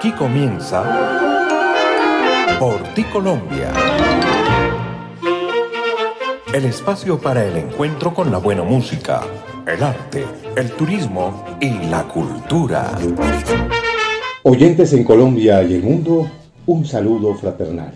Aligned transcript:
Aquí 0.00 0.12
comienza 0.12 0.82
Por 2.58 2.82
ti 2.94 3.04
Colombia. 3.04 3.70
El 6.54 6.64
espacio 6.64 7.18
para 7.18 7.44
el 7.44 7.54
encuentro 7.58 8.14
con 8.14 8.32
la 8.32 8.38
buena 8.38 8.62
música, 8.62 9.20
el 9.66 9.82
arte, 9.82 10.24
el 10.56 10.70
turismo 10.70 11.44
y 11.60 11.68
la 11.90 12.04
cultura. 12.04 12.98
Oyentes 14.42 14.94
en 14.94 15.04
Colombia 15.04 15.62
y 15.64 15.74
el 15.74 15.82
mundo, 15.82 16.26
un 16.64 16.86
saludo 16.86 17.34
fraternal. 17.34 17.92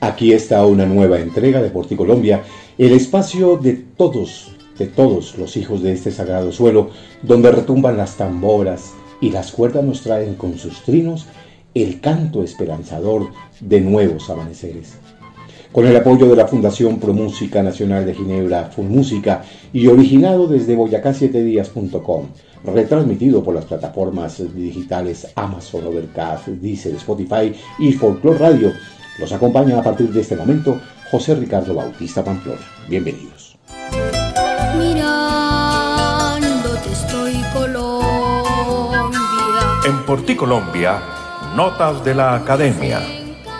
Aquí 0.00 0.32
está 0.32 0.64
una 0.64 0.86
nueva 0.86 1.18
entrega 1.18 1.60
de 1.60 1.68
Por 1.68 1.86
ti 1.86 1.96
Colombia, 1.96 2.44
el 2.78 2.92
espacio 2.92 3.58
de 3.58 3.74
todos, 3.74 4.56
de 4.78 4.86
todos 4.86 5.36
los 5.36 5.58
hijos 5.58 5.82
de 5.82 5.92
este 5.92 6.12
sagrado 6.12 6.50
suelo, 6.50 6.88
donde 7.20 7.52
retumban 7.52 7.98
las 7.98 8.16
tamboras, 8.16 8.94
y 9.20 9.30
las 9.30 9.52
cuerdas 9.52 9.84
nos 9.84 10.02
traen 10.02 10.34
con 10.34 10.58
sus 10.58 10.82
trinos 10.82 11.26
el 11.74 12.00
canto 12.00 12.42
esperanzador 12.42 13.30
de 13.60 13.80
nuevos 13.80 14.28
amaneceres. 14.30 14.94
Con 15.72 15.86
el 15.86 15.96
apoyo 15.96 16.28
de 16.28 16.34
la 16.34 16.48
Fundación 16.48 16.98
Pro 16.98 17.12
Música 17.12 17.62
Nacional 17.62 18.04
de 18.04 18.14
Ginebra, 18.14 18.70
FUNMúsica, 18.74 19.44
y 19.72 19.86
originado 19.86 20.48
desde 20.48 20.76
boyacá7días.com, 20.76 22.26
retransmitido 22.64 23.44
por 23.44 23.54
las 23.54 23.66
plataformas 23.66 24.42
digitales 24.52 25.28
Amazon 25.36 25.86
Overcast, 25.86 26.48
Deezer, 26.48 26.96
Spotify 26.96 27.52
y 27.78 27.92
Folklore 27.92 28.38
Radio, 28.38 28.72
los 29.20 29.32
acompaña 29.32 29.78
a 29.78 29.82
partir 29.82 30.10
de 30.10 30.22
este 30.22 30.34
momento 30.34 30.80
José 31.10 31.36
Ricardo 31.36 31.74
Bautista 31.74 32.24
Pamplona. 32.24 32.60
Bienvenidos. 32.88 33.29
En 40.10 40.16
Porti 40.16 40.34
Colombia, 40.34 41.00
notas 41.54 42.04
de 42.04 42.16
la 42.16 42.34
academia, 42.34 43.00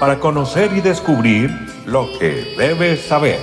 para 0.00 0.18
conocer 0.18 0.72
y 0.76 0.80
descubrir 0.80 1.48
lo 1.86 2.08
que 2.18 2.56
debes 2.58 3.02
saber. 3.02 3.38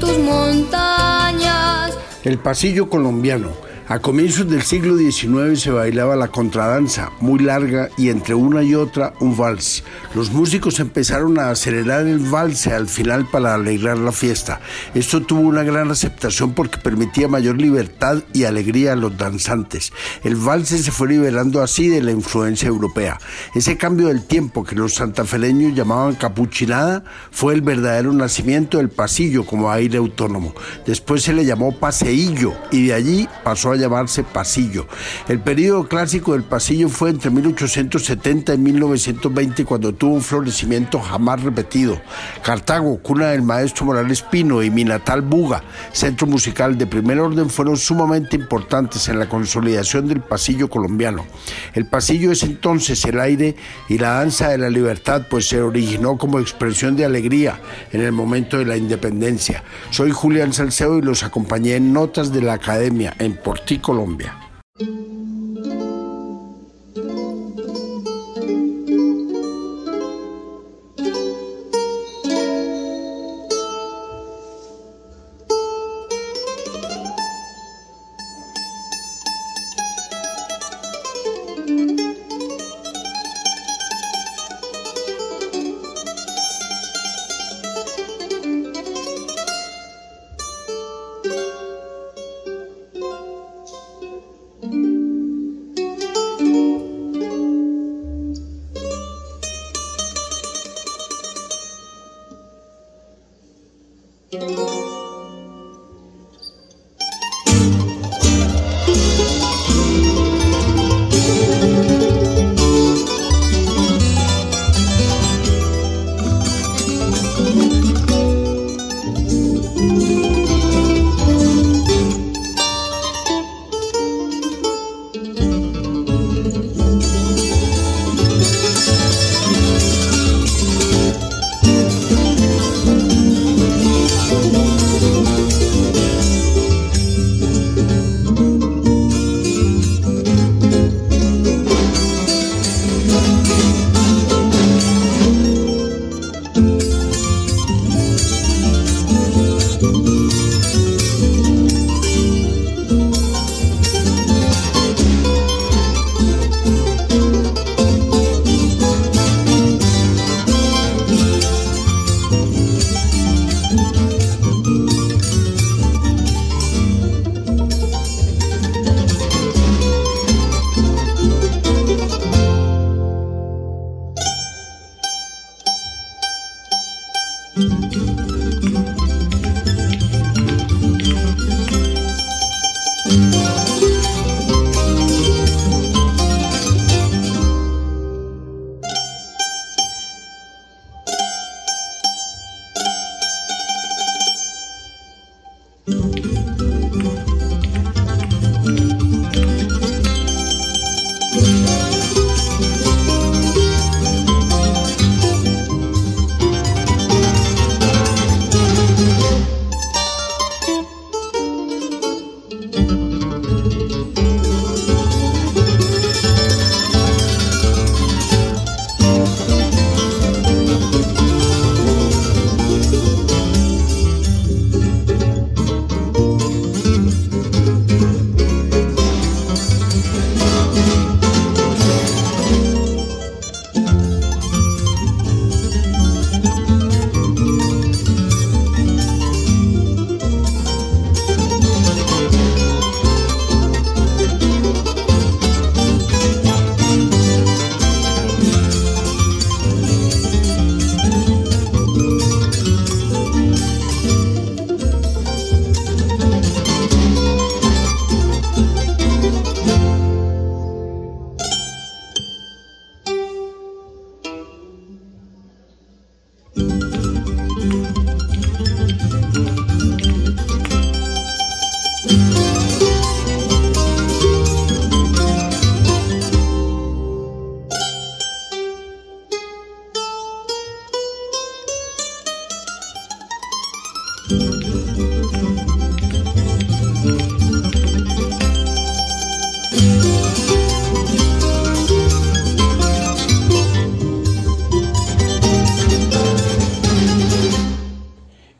tus 0.00 0.18
montañas. 0.20 1.98
El 2.24 2.38
pasillo 2.38 2.88
colombiano 2.88 3.65
a 3.88 4.00
comienzos 4.00 4.50
del 4.50 4.62
siglo 4.62 4.96
XIX 4.96 5.60
se 5.60 5.70
bailaba 5.70 6.16
la 6.16 6.28
contradanza, 6.28 7.12
muy 7.20 7.38
larga 7.38 7.88
y 7.96 8.08
entre 8.08 8.34
una 8.34 8.64
y 8.64 8.74
otra 8.74 9.14
un 9.20 9.36
vals. 9.36 9.84
Los 10.14 10.32
músicos 10.32 10.80
empezaron 10.80 11.38
a 11.38 11.50
acelerar 11.50 12.06
el 12.06 12.18
vals 12.18 12.66
al 12.66 12.88
final 12.88 13.26
para 13.30 13.54
alegrar 13.54 13.98
la 13.98 14.10
fiesta. 14.10 14.60
Esto 14.94 15.22
tuvo 15.22 15.42
una 15.42 15.62
gran 15.62 15.88
aceptación 15.90 16.52
porque 16.52 16.78
permitía 16.78 17.28
mayor 17.28 17.60
libertad 17.60 18.24
y 18.32 18.42
alegría 18.42 18.94
a 18.94 18.96
los 18.96 19.16
danzantes. 19.16 19.92
El 20.24 20.34
vals 20.34 20.68
se 20.68 20.90
fue 20.90 21.08
liberando 21.08 21.62
así 21.62 21.88
de 21.88 22.02
la 22.02 22.10
influencia 22.10 22.66
europea. 22.66 23.18
Ese 23.54 23.76
cambio 23.76 24.08
del 24.08 24.24
tiempo 24.24 24.64
que 24.64 24.74
los 24.74 24.94
santafereños 24.94 25.74
llamaban 25.74 26.16
capuchinada 26.16 27.04
fue 27.30 27.54
el 27.54 27.62
verdadero 27.62 28.12
nacimiento 28.12 28.78
del 28.78 28.88
pasillo 28.88 29.46
como 29.46 29.70
aire 29.70 29.98
autónomo. 29.98 30.54
Después 30.86 31.22
se 31.22 31.32
le 31.32 31.44
llamó 31.44 31.78
paseillo 31.78 32.54
y 32.72 32.88
de 32.88 32.94
allí 32.94 33.28
pasó 33.44 33.72
a 33.72 33.75
llamarse 33.76 34.24
Pasillo. 34.24 34.86
El 35.28 35.40
periodo 35.40 35.88
clásico 35.88 36.32
del 36.32 36.42
Pasillo 36.42 36.88
fue 36.88 37.10
entre 37.10 37.30
1870 37.30 38.54
y 38.54 38.58
1920 38.58 39.64
cuando 39.64 39.92
tuvo 39.92 40.14
un 40.14 40.22
florecimiento 40.22 41.00
jamás 41.00 41.42
repetido. 41.42 42.00
Cartago, 42.42 42.98
cuna 42.98 43.28
del 43.28 43.42
maestro 43.42 43.86
Morales 43.86 44.22
Pino 44.22 44.62
y 44.62 44.70
mi 44.70 44.84
natal 44.84 45.22
Buga, 45.22 45.62
centro 45.92 46.26
musical 46.26 46.78
de 46.78 46.86
primer 46.86 47.20
orden, 47.20 47.50
fueron 47.50 47.76
sumamente 47.76 48.36
importantes 48.36 49.08
en 49.08 49.18
la 49.18 49.28
consolidación 49.28 50.08
del 50.08 50.20
Pasillo 50.20 50.70
colombiano. 50.70 51.26
El 51.74 51.86
Pasillo 51.86 52.32
es 52.32 52.42
entonces 52.42 53.04
el 53.04 53.20
aire 53.20 53.56
y 53.88 53.98
la 53.98 54.14
danza 54.14 54.48
de 54.48 54.58
la 54.58 54.70
libertad, 54.70 55.26
pues 55.28 55.48
se 55.48 55.60
originó 55.60 56.16
como 56.16 56.38
expresión 56.38 56.96
de 56.96 57.04
alegría 57.04 57.60
en 57.92 58.00
el 58.00 58.12
momento 58.12 58.58
de 58.58 58.64
la 58.64 58.76
independencia. 58.76 59.62
Soy 59.90 60.10
Julián 60.12 60.52
Salcedo 60.52 60.98
y 60.98 61.02
los 61.02 61.22
acompañé 61.22 61.76
en 61.76 61.92
Notas 61.92 62.32
de 62.32 62.42
la 62.42 62.54
Academia 62.54 63.14
en 63.18 63.36
Portugal 63.36 63.65
Colombia. 63.74 64.32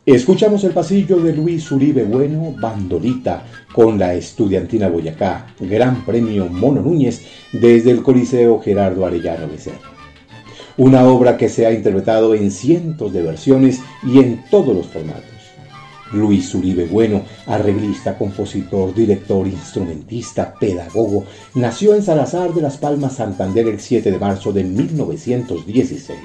Escuchamos 0.07 0.63
el 0.63 0.71
pasillo 0.71 1.17
de 1.17 1.33
Luis 1.33 1.69
Uribe 1.73 2.05
Bueno, 2.05 2.55
Bandolita, 2.61 3.43
con 3.73 3.99
la 3.99 4.15
estudiantina 4.15 4.89
Boyacá, 4.89 5.49
Gran 5.59 6.05
Premio 6.07 6.47
Mono 6.47 6.81
Núñez, 6.81 7.23
desde 7.51 7.91
el 7.91 8.05
Coliseo 8.05 8.61
Gerardo 8.61 9.05
Arellano 9.05 9.49
Becerra. 9.49 9.91
Una 10.77 11.05
obra 11.09 11.37
que 11.37 11.49
se 11.49 11.67
ha 11.67 11.73
interpretado 11.73 12.37
en 12.37 12.53
cientos 12.53 13.13
de 13.13 13.23
versiones 13.23 13.81
y 14.05 14.21
en 14.21 14.45
todos 14.49 14.77
los 14.77 14.87
formatos. 14.87 15.25
Luis 16.13 16.55
Uribe 16.55 16.85
Bueno, 16.85 17.23
arreglista, 17.47 18.17
compositor, 18.17 18.95
director, 18.95 19.45
instrumentista, 19.45 20.55
pedagogo, 20.55 21.25
nació 21.57 21.97
en 21.97 22.05
Salazar 22.05 22.55
de 22.55 22.63
las 22.63 22.77
Palmas, 22.77 23.17
Santander, 23.17 23.67
el 23.67 23.81
7 23.81 24.13
de 24.13 24.19
marzo 24.21 24.53
de 24.53 24.63
1916. 24.63 26.17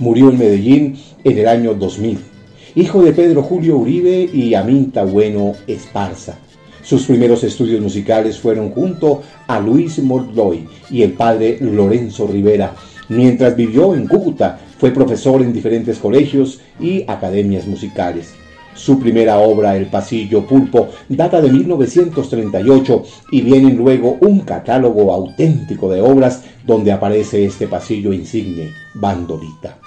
Murió 0.00 0.28
en 0.28 0.38
Medellín 0.38 0.98
en 1.22 1.38
el 1.38 1.46
año 1.46 1.74
2000 1.74 2.31
hijo 2.74 3.02
de 3.02 3.12
Pedro 3.12 3.42
Julio 3.42 3.76
Uribe 3.76 4.28
y 4.32 4.54
Aminta 4.54 5.04
Bueno 5.04 5.52
Esparza. 5.66 6.38
Sus 6.82 7.04
primeros 7.04 7.44
estudios 7.44 7.80
musicales 7.80 8.38
fueron 8.38 8.70
junto 8.70 9.22
a 9.46 9.60
Luis 9.60 9.98
Mordloy 10.02 10.66
y 10.90 11.02
el 11.02 11.12
padre 11.12 11.58
Lorenzo 11.60 12.26
Rivera. 12.26 12.74
Mientras 13.08 13.54
vivió 13.54 13.94
en 13.94 14.06
Cúcuta, 14.06 14.58
fue 14.78 14.90
profesor 14.90 15.42
en 15.42 15.52
diferentes 15.52 15.98
colegios 15.98 16.60
y 16.80 17.04
academias 17.06 17.66
musicales. 17.66 18.32
Su 18.74 18.98
primera 18.98 19.38
obra, 19.38 19.76
El 19.76 19.86
Pasillo 19.86 20.46
Pulpo, 20.46 20.88
data 21.08 21.42
de 21.42 21.50
1938 21.50 23.02
y 23.30 23.42
viene 23.42 23.74
luego 23.74 24.16
un 24.22 24.40
catálogo 24.40 25.12
auténtico 25.12 25.90
de 25.90 26.00
obras 26.00 26.42
donde 26.66 26.90
aparece 26.90 27.44
este 27.44 27.68
pasillo 27.68 28.14
insigne, 28.14 28.70
Bandolita. 28.94 29.78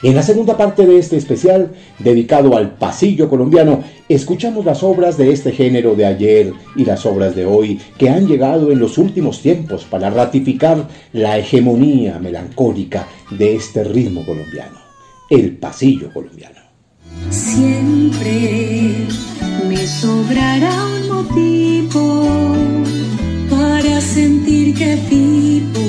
En 0.00 0.14
la 0.14 0.22
segunda 0.22 0.56
parte 0.56 0.86
de 0.86 0.96
este 0.96 1.16
especial, 1.16 1.72
dedicado 1.98 2.56
al 2.56 2.76
pasillo 2.76 3.28
colombiano, 3.28 3.82
escuchamos 4.08 4.64
las 4.64 4.84
obras 4.84 5.16
de 5.16 5.32
este 5.32 5.50
género 5.50 5.96
de 5.96 6.06
ayer 6.06 6.52
y 6.76 6.84
las 6.84 7.04
obras 7.04 7.34
de 7.34 7.44
hoy 7.44 7.80
que 7.98 8.08
han 8.08 8.28
llegado 8.28 8.70
en 8.70 8.78
los 8.78 8.96
últimos 8.96 9.42
tiempos 9.42 9.84
para 9.84 10.08
ratificar 10.08 10.86
la 11.12 11.36
hegemonía 11.36 12.20
melancólica 12.20 13.08
de 13.32 13.56
este 13.56 13.82
ritmo 13.82 14.24
colombiano, 14.24 14.78
el 15.30 15.56
pasillo 15.56 16.12
colombiano. 16.12 16.60
Siempre 17.30 18.92
me 19.68 19.84
sobrará 19.84 20.74
un 20.86 21.08
motivo 21.08 22.54
para 23.50 24.00
sentir 24.00 24.76
que 24.76 24.96
vivo, 25.10 25.80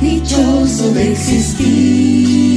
dichoso 0.00 0.94
de 0.94 1.10
existir. 1.10 2.49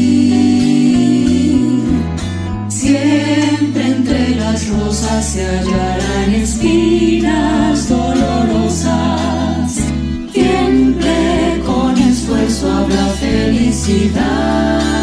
Siempre 2.93 3.87
entre 3.87 4.35
las 4.35 4.67
rosas 4.69 5.25
se 5.25 5.43
hallarán 5.43 6.31
espinas 6.35 7.89
dolorosas. 7.89 9.79
Siempre 10.31 11.59
con 11.65 11.97
esfuerzo 11.97 12.71
habrá 12.71 13.07
felicidad. 13.19 15.02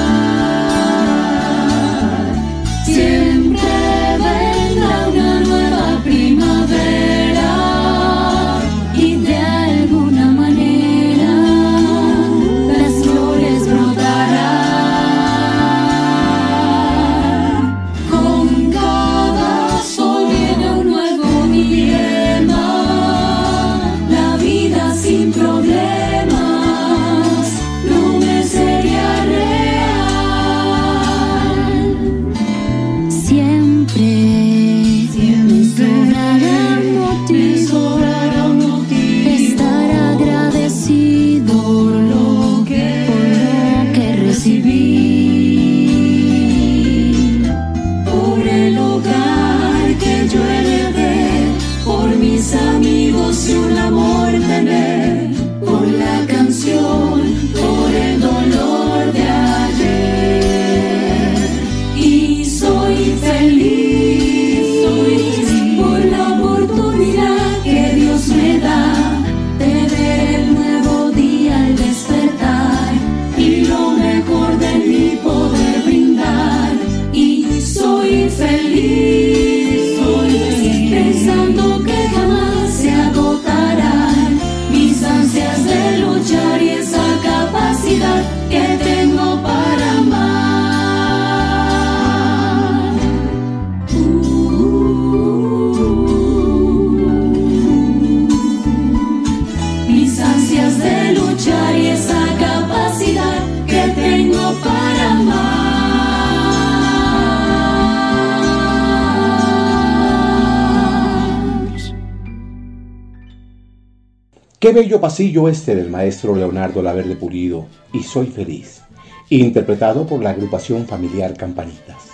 Qué 114.61 114.75
bello 114.75 115.01
pasillo 115.01 115.49
este 115.49 115.75
del 115.75 115.89
maestro 115.89 116.37
Leonardo 116.37 116.83
Laverde 116.83 117.17
Pulido 117.17 117.65
y 117.95 118.03
Soy 118.03 118.27
Feliz, 118.27 118.83
interpretado 119.31 120.07
por 120.07 120.23
la 120.23 120.33
agrupación 120.33 120.87
familiar 120.87 121.35
Campanitas. 121.35 122.11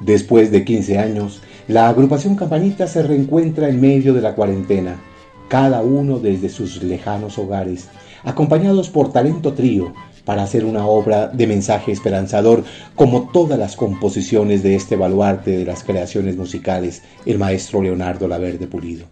Después 0.00 0.50
de 0.50 0.64
15 0.64 0.98
años, 0.98 1.42
la 1.68 1.90
agrupación 1.90 2.34
Campanitas 2.34 2.92
se 2.92 3.02
reencuentra 3.02 3.68
en 3.68 3.78
medio 3.78 4.14
de 4.14 4.22
la 4.22 4.34
cuarentena, 4.34 5.02
cada 5.48 5.82
uno 5.82 6.18
desde 6.18 6.48
sus 6.48 6.82
lejanos 6.82 7.36
hogares, 7.36 7.88
acompañados 8.24 8.88
por 8.88 9.12
talento 9.12 9.52
trío 9.52 9.92
para 10.24 10.44
hacer 10.44 10.64
una 10.64 10.86
obra 10.86 11.28
de 11.28 11.46
mensaje 11.46 11.92
esperanzador 11.92 12.64
como 12.94 13.28
todas 13.34 13.58
las 13.58 13.76
composiciones 13.76 14.62
de 14.62 14.76
este 14.76 14.96
baluarte 14.96 15.58
de 15.58 15.66
las 15.66 15.84
creaciones 15.84 16.38
musicales, 16.38 17.02
el 17.26 17.38
maestro 17.38 17.82
Leonardo 17.82 18.28
Laverde 18.28 18.66
Pulido. 18.66 19.04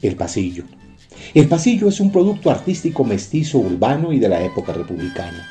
El 0.00 0.16
pasillo, 0.16 0.64
el 1.34 1.48
pasillo 1.48 1.88
es 1.88 2.00
un 2.00 2.10
producto 2.10 2.50
artístico 2.50 3.04
mestizo 3.04 3.58
urbano 3.58 4.12
y 4.12 4.18
de 4.18 4.28
la 4.28 4.42
época 4.42 4.72
republicana. 4.72 5.46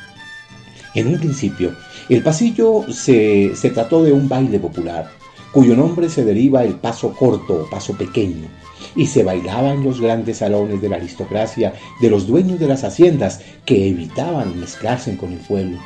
En 0.94 1.08
un 1.08 1.18
principio, 1.20 1.76
el 2.10 2.24
pasillo 2.24 2.86
se, 2.92 3.52
trató 3.74 4.04
de 4.04 4.12
un 4.12 4.28
baile 4.28 4.60
popular, 4.60 5.12
cuyo 5.52 5.76
nombre 5.76 6.10
se 6.10 6.26
deriva 6.26 6.64
el 6.64 6.76
paso 6.76 7.14
corto 7.14 7.54
o 7.54 7.70
paso 7.70 7.94
pequeño, 7.94 8.48
y 8.96 9.06
se 9.06 9.24
bailaba 9.24 9.74
en 9.74 9.84
los 9.84 10.02
grandes 10.02 10.38
salones 10.38 10.82
de 10.82 10.90
la 10.90 10.96
aristocracia 10.96 11.74
de 12.02 12.10
los 12.10 12.26
dueños 12.26 12.60
de 12.60 12.68
las 12.68 12.84
haciendas 12.84 13.42
que 13.66 13.90
evitaban 13.90 14.60
mezclarse 14.60 15.16
con 15.18 15.34
el 15.34 15.40
pueblo. 15.40 15.78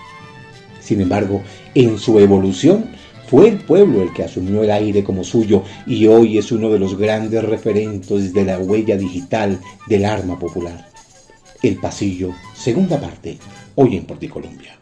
Sin 0.79 1.01
embargo, 1.01 1.41
en 1.75 1.99
su 1.99 2.19
evolución 2.19 2.91
fue 3.31 3.47
el 3.47 3.59
pueblo 3.59 4.03
el 4.03 4.11
que 4.11 4.25
asumió 4.25 4.61
el 4.61 4.71
aire 4.71 5.05
como 5.05 5.23
suyo 5.23 5.63
y 5.87 6.05
hoy 6.05 6.37
es 6.37 6.51
uno 6.51 6.69
de 6.69 6.77
los 6.77 6.97
grandes 6.97 7.41
referentes 7.41 8.33
de 8.33 8.43
la 8.43 8.59
huella 8.59 8.97
digital 8.97 9.57
del 9.87 10.03
arma 10.03 10.37
popular. 10.37 10.89
El 11.63 11.77
pasillo, 11.77 12.33
segunda 12.53 12.99
parte, 12.99 13.37
hoy 13.75 13.95
en 13.95 14.03
Porticolombia. 14.03 14.77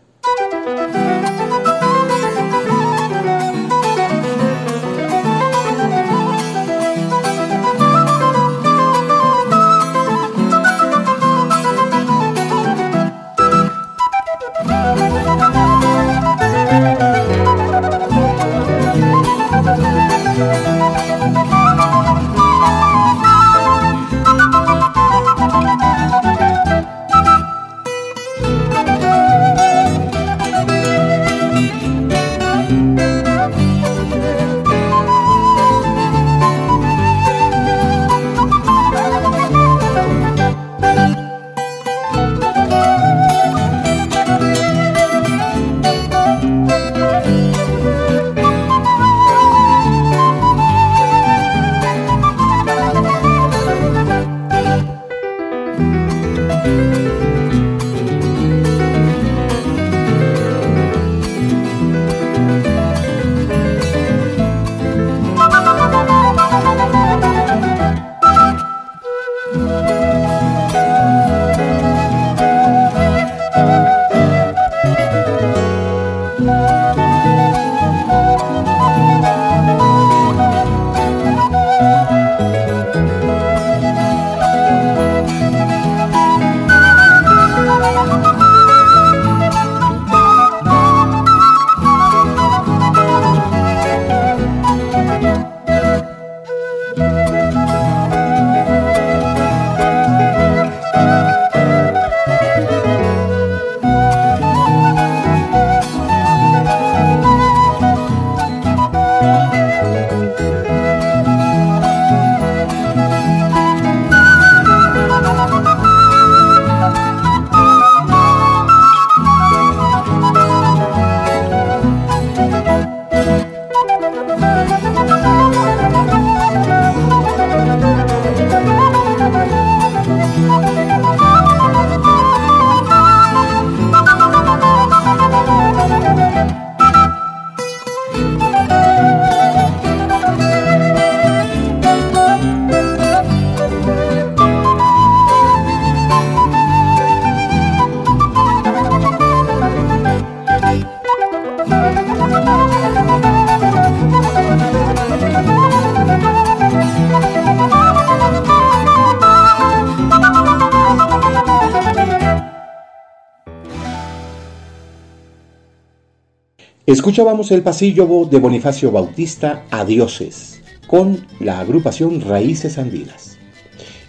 Escuchábamos 166.89 167.51
el 167.51 167.62
pasillo 167.62 168.25
de 168.25 168.39
Bonifacio 168.39 168.91
Bautista 168.91 169.63
a 169.69 169.86
Dioses 169.86 170.60
con 170.88 171.27
la 171.39 171.60
agrupación 171.60 172.19
Raíces 172.19 172.79
Andinas. 172.79 173.38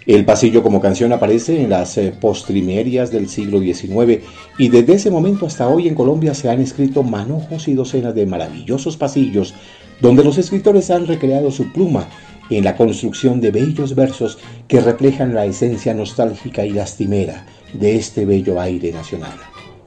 El 0.07 0.25
pasillo 0.25 0.63
como 0.63 0.81
canción 0.81 1.13
aparece 1.13 1.61
en 1.61 1.69
las 1.69 1.95
eh, 1.99 2.11
postrimerias 2.19 3.11
del 3.11 3.29
siglo 3.29 3.59
XIX 3.59 4.23
y 4.57 4.69
desde 4.69 4.93
ese 4.93 5.11
momento 5.11 5.45
hasta 5.45 5.67
hoy 5.67 5.87
en 5.87 5.93
Colombia 5.93 6.33
se 6.33 6.49
han 6.49 6.59
escrito 6.59 7.03
manojos 7.03 7.67
y 7.67 7.75
docenas 7.75 8.15
de 8.15 8.25
maravillosos 8.25 8.97
pasillos 8.97 9.53
donde 10.01 10.23
los 10.23 10.39
escritores 10.39 10.89
han 10.89 11.05
recreado 11.05 11.51
su 11.51 11.71
pluma 11.71 12.07
en 12.49 12.63
la 12.63 12.75
construcción 12.75 13.41
de 13.41 13.51
bellos 13.51 13.93
versos 13.93 14.39
que 14.67 14.81
reflejan 14.81 15.35
la 15.35 15.45
esencia 15.45 15.93
nostálgica 15.93 16.65
y 16.65 16.71
lastimera 16.71 17.45
de 17.73 17.97
este 17.97 18.25
bello 18.25 18.59
aire 18.59 18.91
nacional. 18.91 19.37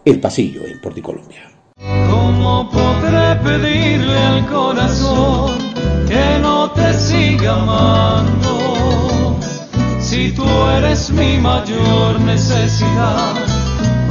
El 0.04 0.20
pasillo 0.20 0.64
en 0.64 0.80
Porticolombia. 0.80 1.53
¿Cómo 1.84 2.70
podré 2.70 3.36
pedirle 3.36 4.18
al 4.18 4.46
corazón 4.46 5.52
que 6.08 6.38
no 6.40 6.70
te 6.70 6.94
siga 6.94 7.52
amando? 7.60 9.38
Si 10.00 10.32
tú 10.32 10.46
eres 10.78 11.10
mi 11.10 11.36
mayor 11.38 12.20
necesidad 12.20 13.34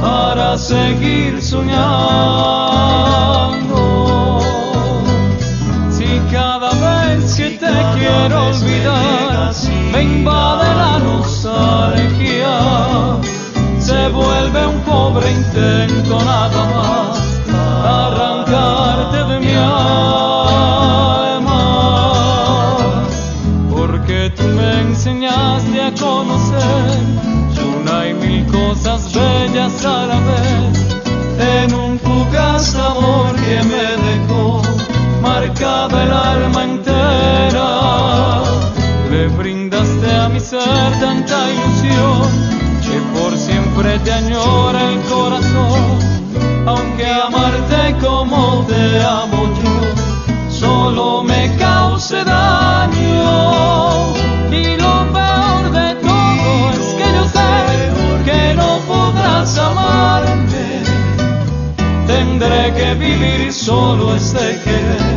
para 0.00 0.56
seguir 0.56 1.42
soñando. 1.42 1.80
Si 5.90 6.20
cada 6.30 6.70
vez 6.70 7.34
que 7.34 7.50
te 7.50 7.72
quiero 7.96 8.46
olvidar 8.50 9.52
me 9.92 10.02
invade 10.02 10.74
la 10.76 10.98
nostalgia, 10.98 12.56
se 13.80 14.08
vuelve 14.10 14.66
un 14.66 14.80
pobre 14.82 15.32
intento 15.32 16.24
nada 16.24 16.64
más 16.74 17.33
arrancarte 18.44 19.24
de 19.24 19.40
mi 19.40 19.54
alma, 19.54 19.94
porque 23.70 24.30
tú 24.36 24.42
me 24.44 24.80
enseñaste 24.80 25.82
a 25.82 25.92
conocer 25.94 27.00
una 27.76 28.08
y 28.08 28.14
mil 28.14 28.46
cosas 28.46 29.12
bellas 29.12 29.84
a 29.84 30.06
la 30.06 30.20
vez, 30.20 30.86
en 31.38 31.74
un 31.74 31.98
fugaz 31.98 32.74
amor 32.74 33.34
que 33.36 33.62
me 33.62 33.96
dejó 34.08 34.62
marcada 35.22 36.02
el 36.02 36.12
alma 36.12 36.64
entera. 36.64 38.42
Le 39.10 39.28
brindaste 39.28 40.16
a 40.16 40.28
mi 40.28 40.40
ser 40.40 40.90
tanta 41.00 41.50
ilusión 41.50 42.22
que 42.82 43.00
por 43.18 43.36
siempre 43.36 43.98
te 44.00 44.12
añora 44.12 44.90
el 44.90 45.00
corazón 45.02 45.83
solo 63.54 64.14
este 64.14 64.60
querer, 64.64 65.16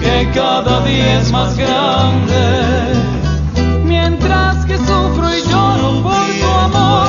que 0.00 0.30
cada 0.32 0.84
día 0.84 1.20
es 1.20 1.32
más 1.32 1.56
grande. 1.56 2.92
Mientras 3.84 4.64
que 4.66 4.76
sufro 4.78 5.36
y 5.36 5.42
lloro 5.50 6.02
por 6.02 6.26
tu 6.40 6.46
amor, 6.46 7.08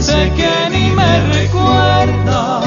sé 0.00 0.32
que 0.36 0.70
ni 0.70 0.90
me 0.90 1.20
recuerdas 1.32 2.64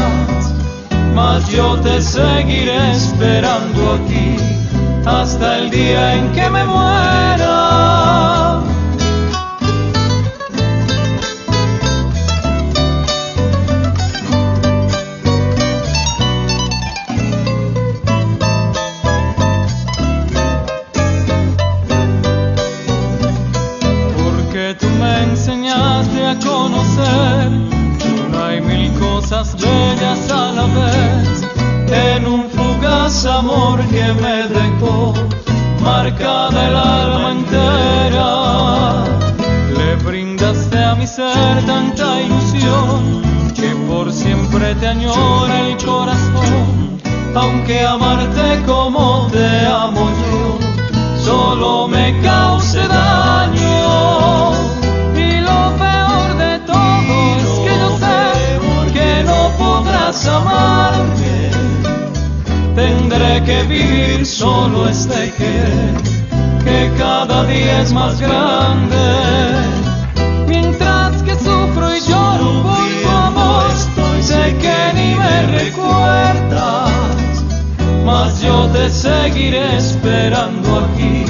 mas 1.18 1.50
yo 1.50 1.76
te 1.78 2.00
seguiré 2.00 2.92
esperando 2.92 3.94
aquí 3.96 4.38
hasta 5.04 5.58
el 5.58 5.72
día 5.72 6.14
en 6.14 6.32
que 6.32 6.48
me 6.48 6.64
muera. 6.64 8.07
Que 33.92 34.14
me 34.22 34.37
grande. 68.20 69.06
Mientras 70.48 71.22
que 71.24 71.36
sufro 71.36 71.96
y 71.96 72.00
lloro 72.02 72.64
por 72.64 72.86
tu 73.04 73.10
amor, 73.10 73.66
estoy, 73.72 74.24
sé 74.24 74.56
que 74.62 74.94
ni 74.96 75.16
me 75.16 75.36
recuerdas, 75.60 76.92
mas 78.06 78.42
yo 78.42 78.68
te 78.68 78.90
seguiré 78.90 79.78
esperando 79.78 80.80
aquí 80.80 81.26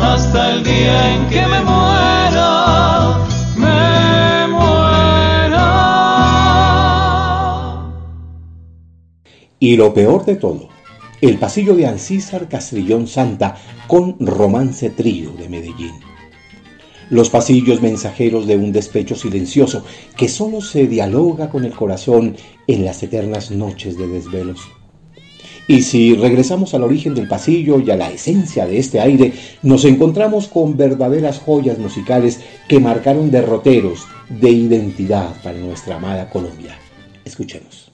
hasta 0.00 0.50
el 0.50 0.64
día 0.64 1.14
en 1.14 1.26
que 1.28 1.46
me 1.46 1.60
muera. 1.62 3.18
Me 3.56 4.46
muera. 4.48 5.68
Y 9.58 9.76
lo 9.76 9.94
peor 9.94 10.24
de 10.24 10.36
todo 10.36 10.71
el 11.22 11.38
pasillo 11.38 11.76
de 11.76 11.86
Ancísar 11.86 12.48
Castrillón 12.48 13.06
Santa 13.06 13.56
con 13.86 14.16
Romance 14.18 14.90
Trío 14.90 15.30
de 15.30 15.48
Medellín. 15.48 15.92
Los 17.10 17.30
pasillos 17.30 17.80
mensajeros 17.80 18.48
de 18.48 18.56
un 18.56 18.72
despecho 18.72 19.14
silencioso 19.14 19.84
que 20.16 20.28
solo 20.28 20.60
se 20.60 20.88
dialoga 20.88 21.48
con 21.48 21.64
el 21.64 21.72
corazón 21.72 22.36
en 22.66 22.84
las 22.84 23.04
eternas 23.04 23.52
noches 23.52 23.96
de 23.96 24.08
desvelos. 24.08 24.62
Y 25.68 25.82
si 25.82 26.16
regresamos 26.16 26.74
al 26.74 26.82
origen 26.82 27.14
del 27.14 27.28
pasillo 27.28 27.78
y 27.78 27.88
a 27.92 27.96
la 27.96 28.10
esencia 28.10 28.66
de 28.66 28.78
este 28.78 28.98
aire, 28.98 29.32
nos 29.62 29.84
encontramos 29.84 30.48
con 30.48 30.76
verdaderas 30.76 31.38
joyas 31.38 31.78
musicales 31.78 32.40
que 32.66 32.80
marcaron 32.80 33.30
derroteros 33.30 34.06
de 34.28 34.50
identidad 34.50 35.40
para 35.40 35.58
nuestra 35.58 35.96
amada 35.96 36.28
Colombia. 36.28 36.76
Escuchemos. 37.24 37.92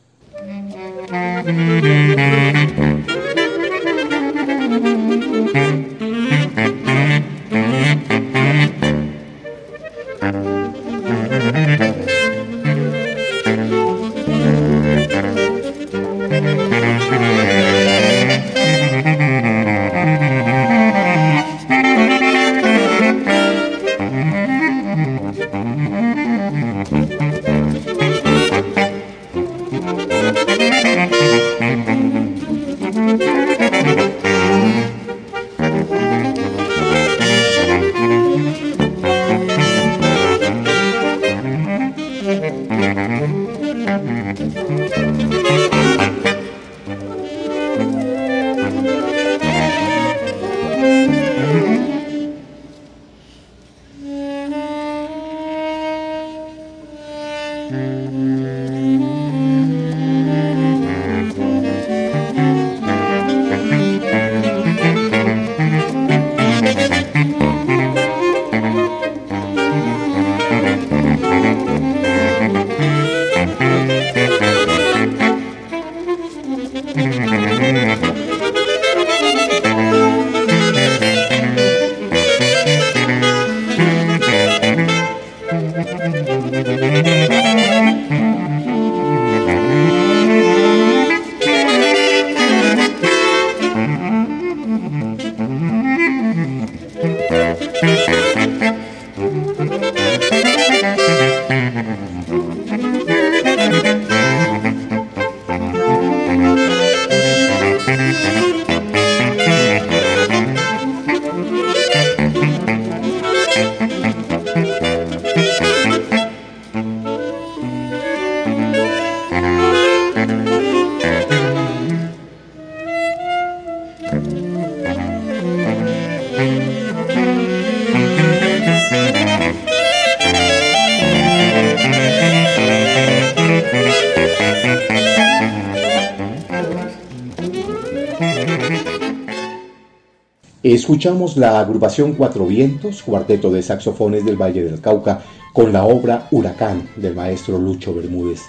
Escuchamos 140.89 141.37
la 141.37 141.61
agrupación 141.61 142.15
Cuatro 142.15 142.47
Vientos, 142.47 143.03
cuarteto 143.03 143.51
de 143.51 143.61
saxofones 143.61 144.25
del 144.25 144.41
Valle 144.41 144.65
del 144.65 144.81
Cauca, 144.81 145.21
con 145.53 145.71
la 145.71 145.85
obra 145.85 146.29
Huracán 146.31 146.89
del 146.97 147.15
maestro 147.15 147.59
Lucho 147.59 147.93
Bermúdez. 147.93 148.41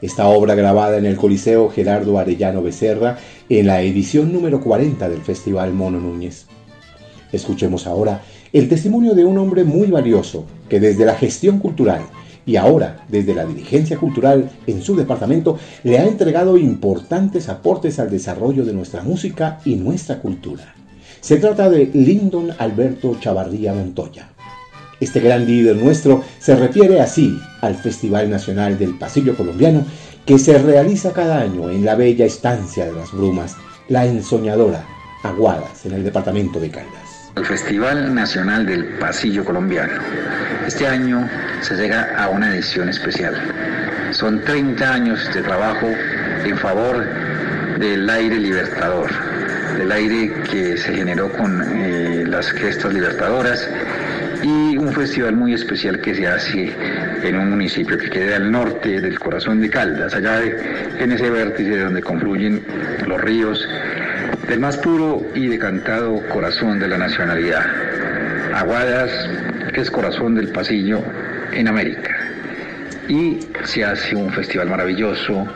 Esta 0.00 0.26
obra 0.26 0.54
grabada 0.54 0.96
en 0.96 1.04
el 1.04 1.16
Coliseo 1.16 1.68
Gerardo 1.68 2.18
Arellano 2.18 2.62
Becerra 2.62 3.18
en 3.50 3.66
la 3.66 3.82
edición 3.82 4.32
número 4.32 4.62
40 4.62 5.06
del 5.06 5.20
Festival 5.20 5.74
Mono 5.74 6.00
Núñez. 6.00 6.46
Escuchemos 7.30 7.86
ahora 7.86 8.22
el 8.54 8.70
testimonio 8.70 9.14
de 9.14 9.26
un 9.26 9.36
hombre 9.36 9.62
muy 9.64 9.88
valioso 9.88 10.46
que 10.70 10.80
desde 10.80 11.04
la 11.04 11.14
gestión 11.14 11.58
cultural 11.58 12.00
y 12.46 12.56
ahora 12.56 13.04
desde 13.10 13.34
la 13.34 13.44
dirigencia 13.44 13.98
cultural 13.98 14.48
en 14.66 14.80
su 14.80 14.96
departamento 14.96 15.58
le 15.84 15.98
ha 15.98 16.06
entregado 16.06 16.56
importantes 16.56 17.50
aportes 17.50 17.98
al 17.98 18.08
desarrollo 18.08 18.64
de 18.64 18.72
nuestra 18.72 19.02
música 19.02 19.60
y 19.66 19.74
nuestra 19.74 20.20
cultura. 20.20 20.75
Se 21.26 21.38
trata 21.38 21.68
de 21.68 21.90
Lyndon 21.92 22.52
Alberto 22.56 23.18
Chavarría 23.18 23.72
Montoya. 23.72 24.28
Este 25.00 25.18
gran 25.18 25.44
líder 25.44 25.74
nuestro 25.74 26.22
se 26.38 26.54
refiere 26.54 27.00
así 27.00 27.36
al 27.62 27.74
Festival 27.74 28.30
Nacional 28.30 28.78
del 28.78 28.96
Pasillo 28.96 29.36
Colombiano 29.36 29.84
que 30.24 30.38
se 30.38 30.56
realiza 30.56 31.12
cada 31.12 31.40
año 31.40 31.68
en 31.68 31.84
la 31.84 31.96
bella 31.96 32.24
estancia 32.24 32.86
de 32.86 32.92
las 32.92 33.10
brumas, 33.10 33.56
la 33.88 34.06
ensoñadora 34.06 34.84
Aguadas, 35.24 35.84
en 35.84 35.94
el 35.94 36.04
departamento 36.04 36.60
de 36.60 36.70
Caldas. 36.70 37.32
El 37.34 37.44
Festival 37.44 38.14
Nacional 38.14 38.64
del 38.64 38.96
Pasillo 39.00 39.44
Colombiano. 39.44 39.94
Este 40.64 40.86
año 40.86 41.28
se 41.60 41.74
llega 41.74 42.22
a 42.22 42.28
una 42.28 42.54
edición 42.54 42.88
especial. 42.88 43.34
Son 44.12 44.44
30 44.44 44.94
años 44.94 45.28
de 45.34 45.42
trabajo 45.42 45.88
en 46.44 46.56
favor 46.56 47.04
del 47.80 48.08
aire 48.08 48.38
libertador, 48.38 49.10
del 49.78 49.92
aire 49.92 50.32
que 50.50 50.76
se 50.76 50.94
generó 50.94 51.30
con 51.30 51.62
eh, 51.62 52.24
las 52.26 52.50
gestas 52.52 52.92
libertadoras 52.92 53.68
y 54.42 54.76
un 54.76 54.92
festival 54.92 55.36
muy 55.36 55.54
especial 55.54 56.00
que 56.00 56.14
se 56.14 56.26
hace 56.26 56.72
en 57.22 57.36
un 57.36 57.50
municipio 57.50 57.98
que 57.98 58.10
queda 58.10 58.36
al 58.36 58.50
norte 58.50 59.00
del 59.00 59.18
corazón 59.18 59.60
de 59.60 59.70
Caldas, 59.70 60.14
allá 60.14 60.40
en 60.98 61.12
ese 61.12 61.30
vértice 61.30 61.78
donde 61.78 62.02
confluyen 62.02 62.62
los 63.06 63.20
ríos 63.20 63.68
del 64.48 64.60
más 64.60 64.76
puro 64.76 65.26
y 65.34 65.48
decantado 65.48 66.20
corazón 66.28 66.78
de 66.78 66.88
la 66.88 66.98
nacionalidad. 66.98 67.64
Aguadas, 68.54 69.10
es 69.74 69.90
corazón 69.90 70.34
del 70.34 70.48
pasillo 70.48 71.02
en 71.52 71.68
América. 71.68 72.16
Y 73.08 73.40
se 73.64 73.84
hace 73.84 74.16
un 74.16 74.32
festival 74.32 74.68
maravilloso 74.68 75.46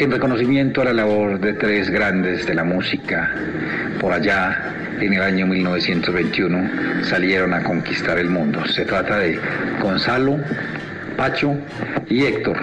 en 0.00 0.10
reconocimiento 0.12 0.82
a 0.82 0.84
la 0.84 0.92
labor 0.92 1.40
de 1.40 1.54
tres 1.54 1.90
grandes 1.90 2.46
de 2.46 2.54
la 2.54 2.62
música. 2.62 3.30
Por 4.00 4.12
allá, 4.12 4.96
en 5.00 5.12
el 5.12 5.22
año 5.22 5.46
1921, 5.46 7.04
salieron 7.04 7.52
a 7.52 7.64
conquistar 7.64 8.18
el 8.18 8.30
mundo. 8.30 8.64
Se 8.66 8.84
trata 8.84 9.18
de 9.18 9.40
Gonzalo, 9.82 10.38
Pacho 11.16 11.56
y 12.08 12.24
Héctor, 12.24 12.58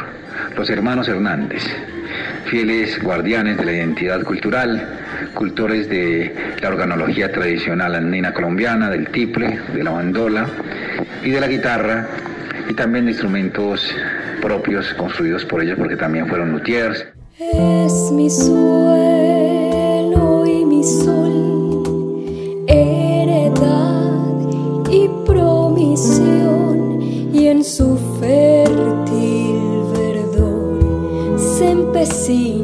los 0.56 0.70
hermanos 0.70 1.10
Hernández, 1.10 1.64
fieles 2.46 3.02
guardianes 3.02 3.58
de 3.58 3.66
la 3.66 3.74
identidad 3.74 4.24
cultural, 4.24 4.88
cultores 5.34 5.90
de 5.90 6.34
la 6.62 6.70
organología 6.70 7.32
tradicional 7.32 7.96
andina 7.96 8.34
colombiana, 8.34 8.90
del 8.90 9.10
tiple, 9.10 9.60
de 9.74 9.84
la 9.84 9.92
bandola 9.92 10.48
y 11.24 11.32
de 11.32 11.42
la 11.42 11.48
guitarra, 11.48 12.08
y 12.70 12.74
también 12.74 13.06
de 13.06 13.12
instrumentos 13.12 13.94
propios 14.42 14.94
construidos 14.94 15.44
por 15.46 15.62
ellos 15.62 15.78
porque 15.78 15.98
también 15.98 16.28
fueron 16.28 16.52
luthiers. 16.52 17.15
Es 17.38 18.12
mi 18.14 18.30
suelo 18.30 18.56
y 20.46 20.64
mi 20.64 20.86
sol, 20.86 21.84
heredad 22.66 24.40
y 24.90 25.10
promisión, 25.26 27.02
y 27.34 27.48
en 27.48 27.62
su 27.66 27.98
fértil 28.22 29.60
verdor 29.94 31.38
se. 32.06 32.55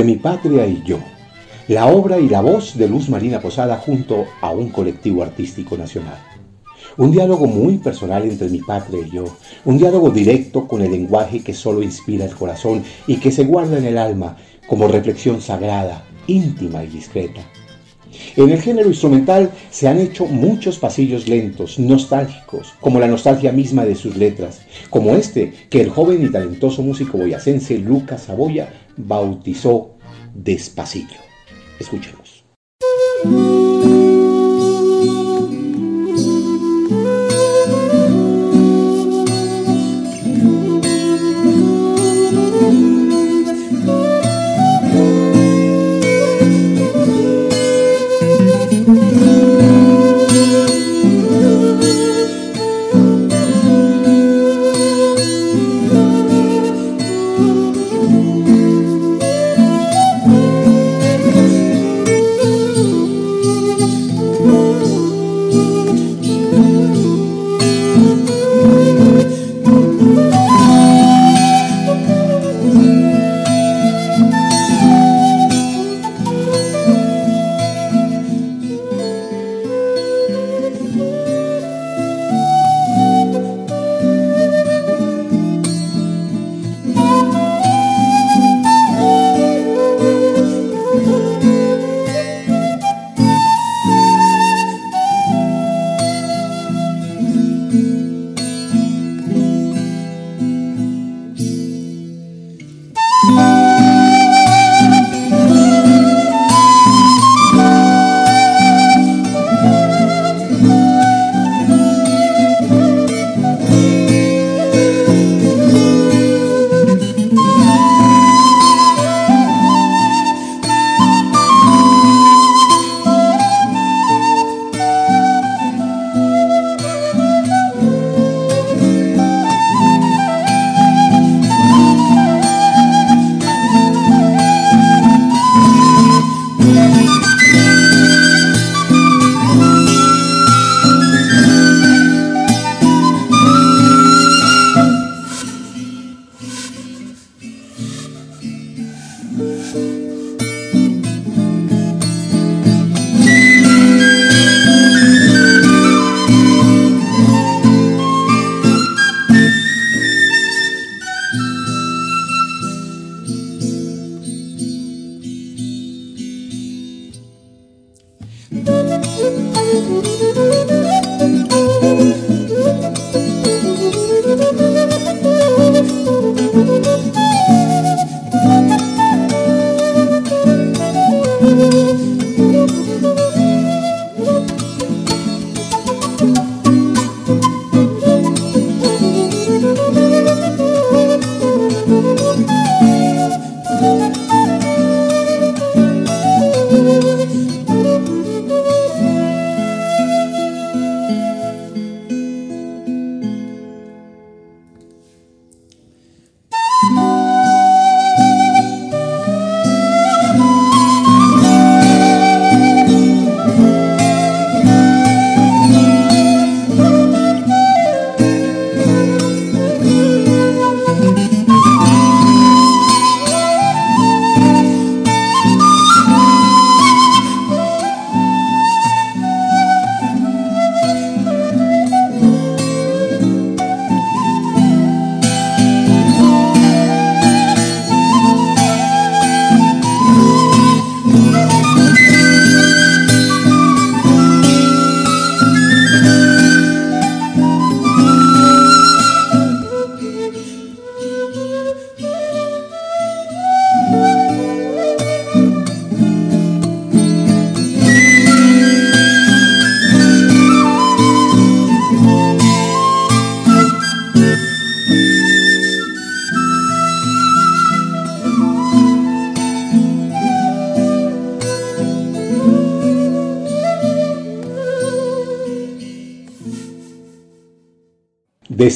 Entre 0.00 0.14
mi 0.14 0.18
patria 0.18 0.66
y 0.66 0.82
yo. 0.82 0.98
La 1.68 1.88
obra 1.88 2.18
y 2.18 2.26
la 2.26 2.40
voz 2.40 2.74
de 2.74 2.88
Luz 2.88 3.10
Marina 3.10 3.38
Posada 3.38 3.76
junto 3.76 4.24
a 4.40 4.50
un 4.50 4.70
colectivo 4.70 5.22
artístico 5.22 5.76
nacional. 5.76 6.18
Un 6.96 7.10
diálogo 7.10 7.46
muy 7.46 7.76
personal 7.76 8.22
entre 8.22 8.48
mi 8.48 8.60
patria 8.60 9.06
y 9.06 9.10
yo. 9.10 9.24
Un 9.66 9.76
diálogo 9.76 10.08
directo 10.08 10.66
con 10.66 10.80
el 10.80 10.92
lenguaje 10.92 11.44
que 11.44 11.52
solo 11.52 11.82
inspira 11.82 12.24
el 12.24 12.34
corazón 12.34 12.82
y 13.06 13.16
que 13.16 13.30
se 13.30 13.44
guarda 13.44 13.76
en 13.76 13.84
el 13.84 13.98
alma 13.98 14.38
como 14.66 14.88
reflexión 14.88 15.42
sagrada, 15.42 16.02
íntima 16.26 16.82
y 16.82 16.86
discreta. 16.86 17.42
En 18.36 18.50
el 18.50 18.60
género 18.60 18.88
instrumental 18.88 19.50
se 19.70 19.88
han 19.88 19.98
hecho 19.98 20.26
muchos 20.26 20.78
pasillos 20.78 21.28
lentos, 21.28 21.78
nostálgicos, 21.78 22.74
como 22.80 23.00
la 23.00 23.08
nostalgia 23.08 23.52
misma 23.52 23.84
de 23.84 23.94
sus 23.94 24.16
letras, 24.16 24.62
como 24.88 25.14
este 25.14 25.52
que 25.70 25.80
el 25.80 25.90
joven 25.90 26.24
y 26.24 26.30
talentoso 26.30 26.82
músico 26.82 27.18
boyacense 27.18 27.78
Lucas 27.78 28.24
Saboya 28.24 28.68
bautizó 28.96 29.96
Despacito. 30.34 31.14
Escuchemos. 31.78 32.44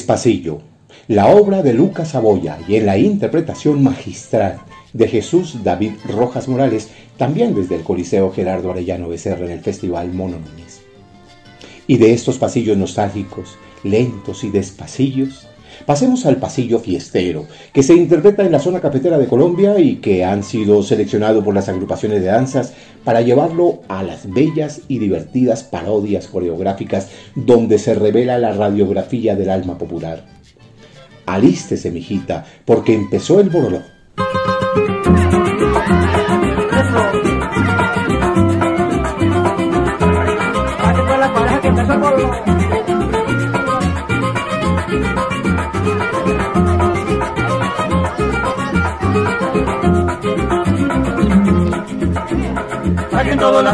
Despacillo, 0.05 0.59
la 1.07 1.29
obra 1.29 1.63
de 1.63 1.73
Lucas 1.73 2.09
Saboya 2.09 2.59
y 2.67 2.75
en 2.75 2.85
la 2.85 2.95
interpretación 2.95 3.81
magistral 3.81 4.59
de 4.93 5.07
Jesús 5.07 5.63
David 5.63 5.93
Rojas 6.07 6.47
Morales, 6.47 6.89
también 7.17 7.55
desde 7.55 7.77
el 7.77 7.81
Coliseo 7.81 8.31
Gerardo 8.31 8.69
Arellano 8.69 9.09
Becerra 9.09 9.47
en 9.47 9.51
el 9.53 9.61
Festival 9.61 10.13
Mono 10.13 10.37
Núñez. 10.37 10.81
Y 11.87 11.97
de 11.97 12.13
estos 12.13 12.37
pasillos 12.37 12.77
nostálgicos, 12.77 13.57
lentos 13.83 14.43
y 14.43 14.51
despacillos, 14.51 15.47
Pasemos 15.85 16.25
al 16.25 16.37
pasillo 16.37 16.79
fiestero, 16.79 17.45
que 17.71 17.83
se 17.83 17.93
interpreta 17.93 18.43
en 18.43 18.51
la 18.51 18.59
zona 18.59 18.81
cafetera 18.81 19.19
de 19.19 19.27
Colombia 19.27 19.79
y 19.79 19.97
que 19.97 20.25
han 20.25 20.41
sido 20.41 20.81
seleccionados 20.81 21.43
por 21.43 21.53
las 21.53 21.69
agrupaciones 21.69 22.21
de 22.21 22.27
danzas 22.27 22.73
para 23.03 23.21
llevarlo 23.21 23.81
a 23.87 24.01
las 24.01 24.31
bellas 24.31 24.81
y 24.87 24.97
divertidas 24.97 25.63
parodias 25.63 26.27
coreográficas 26.27 27.09
donde 27.35 27.77
se 27.77 27.93
revela 27.93 28.39
la 28.39 28.53
radiografía 28.53 29.35
del 29.35 29.51
alma 29.51 29.77
popular. 29.77 30.25
Alístese, 31.27 31.91
mijita, 31.91 32.45
porque 32.65 32.95
empezó 32.95 33.39
el 33.39 33.51
boroló. 33.51 33.81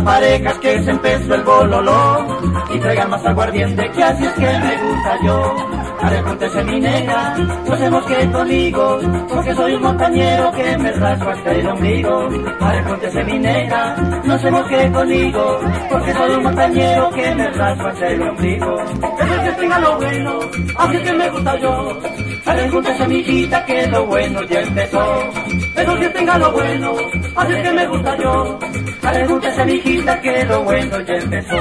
Parejas 0.03 0.57
que 0.59 0.83
se 0.83 0.91
empezó 0.91 1.35
el 1.35 1.43
bololó 1.43 2.39
y 2.73 2.79
traigan 2.79 3.09
más 3.09 3.25
aguardiente 3.25 3.89
que 3.91 4.03
así 4.03 4.25
es 4.25 4.33
que 4.33 4.41
me 4.41 4.77
gusta 4.77 5.17
yo. 5.23 5.55
Arrepúntese 6.01 6.63
mi 6.63 6.79
negra, 6.79 7.35
no 7.37 7.73
hacemos 7.73 8.05
que 8.05 8.31
conmigo, 8.31 8.99
porque 9.29 9.53
soy 9.53 9.75
un 9.75 9.81
montañero 9.83 10.51
que 10.51 10.77
me 10.77 10.91
rasgo 10.93 11.29
hasta 11.29 11.51
el 11.51 11.67
ombligo. 11.67 12.29
Arrepúntese 12.59 13.23
mi 13.23 13.39
negra, 13.39 13.95
no 14.23 14.33
hacemos 14.33 14.67
que 14.67 14.91
conmigo, 14.91 15.59
porque 15.91 16.13
soy 16.13 16.31
un 16.31 16.43
montañero 16.43 17.09
que 17.11 17.35
me 17.35 17.51
rasgo 17.51 17.87
hasta 17.87 18.07
el 18.07 18.21
ombligo. 18.21 18.75
Pero 19.19 19.43
que 19.43 19.51
tenga 19.51 19.79
lo 19.79 19.97
bueno, 19.97 20.39
así 20.77 20.97
que 20.97 21.13
me 21.13 21.29
gusta 21.29 21.59
yo. 21.59 21.99
Arrepúntese 22.45 23.07
mi 23.07 23.15
hijita 23.17 23.65
que 23.65 23.87
lo 23.87 24.05
bueno 24.07 24.41
ya 24.43 24.61
empezó. 24.61 25.31
Pero 25.75 25.99
que 25.99 26.09
tenga 26.09 26.37
lo 26.39 26.51
bueno, 26.51 26.93
así 27.35 27.53
que 27.61 27.71
me 27.71 27.87
gusta 27.87 28.17
yo. 28.17 28.59
Mi 29.65 29.73
hijita 29.73 30.21
que 30.21 30.45
lo 30.45 30.63
bueno 30.63 30.99
ya 31.01 31.13
empezó. 31.15 31.55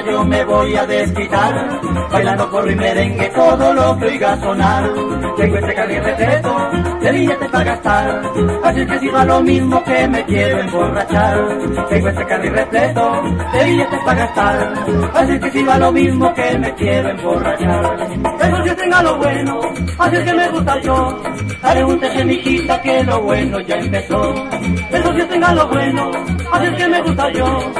Yo 0.00 0.24
me 0.24 0.44
voy 0.44 0.76
a 0.76 0.86
desquitar, 0.86 1.80
bailando 2.10 2.50
por 2.50 2.66
mi 2.66 2.74
merengue 2.74 3.28
todo 3.34 3.74
lo 3.74 3.98
que 3.98 4.06
oiga 4.06 4.36
sonar. 4.40 4.90
Tengo 5.36 5.56
este 5.56 5.74
carril 5.74 6.04
retreto 6.04 6.70
de 7.00 7.12
billetes 7.12 7.50
para 7.50 7.64
gastar, 7.64 8.22
así 8.64 8.86
que 8.86 8.98
si 8.98 9.08
va 9.08 9.24
lo 9.24 9.40
mismo 9.40 9.82
que 9.84 10.08
me 10.08 10.24
quiero 10.24 10.60
emborrachar. 10.60 11.58
Tengo 11.88 12.08
este 12.08 12.26
carril 12.26 12.52
repleto 12.52 13.22
de 13.52 13.64
billetes 13.64 14.00
para 14.04 14.18
gastar, 14.18 14.74
así 15.14 15.40
que 15.40 15.50
si 15.50 15.62
va 15.64 15.78
lo 15.78 15.92
mismo 15.92 16.34
que 16.34 16.58
me 16.58 16.74
quiero 16.74 17.08
emborrachar. 17.10 18.08
Eso 18.40 18.64
sí 18.64 18.74
tenga 18.76 19.02
lo 19.02 19.16
bueno, 19.18 19.60
así 19.98 20.16
es 20.16 20.24
que 20.24 20.34
me 20.34 20.48
gusta 20.48 20.80
yo, 20.80 21.22
pregúntese 21.60 22.24
mi 22.24 22.34
hijita 22.34 22.82
que 22.82 23.04
lo 23.04 23.22
bueno 23.22 23.60
ya 23.60 23.76
empezó. 23.76 24.34
Eso 24.90 25.12
sí 25.14 25.22
tenga 25.28 25.54
lo 25.54 25.68
bueno, 25.68 26.10
así 26.52 26.66
es 26.66 26.74
que 26.74 26.88
me 26.88 27.02
gusta 27.02 27.32
yo, 27.32 27.72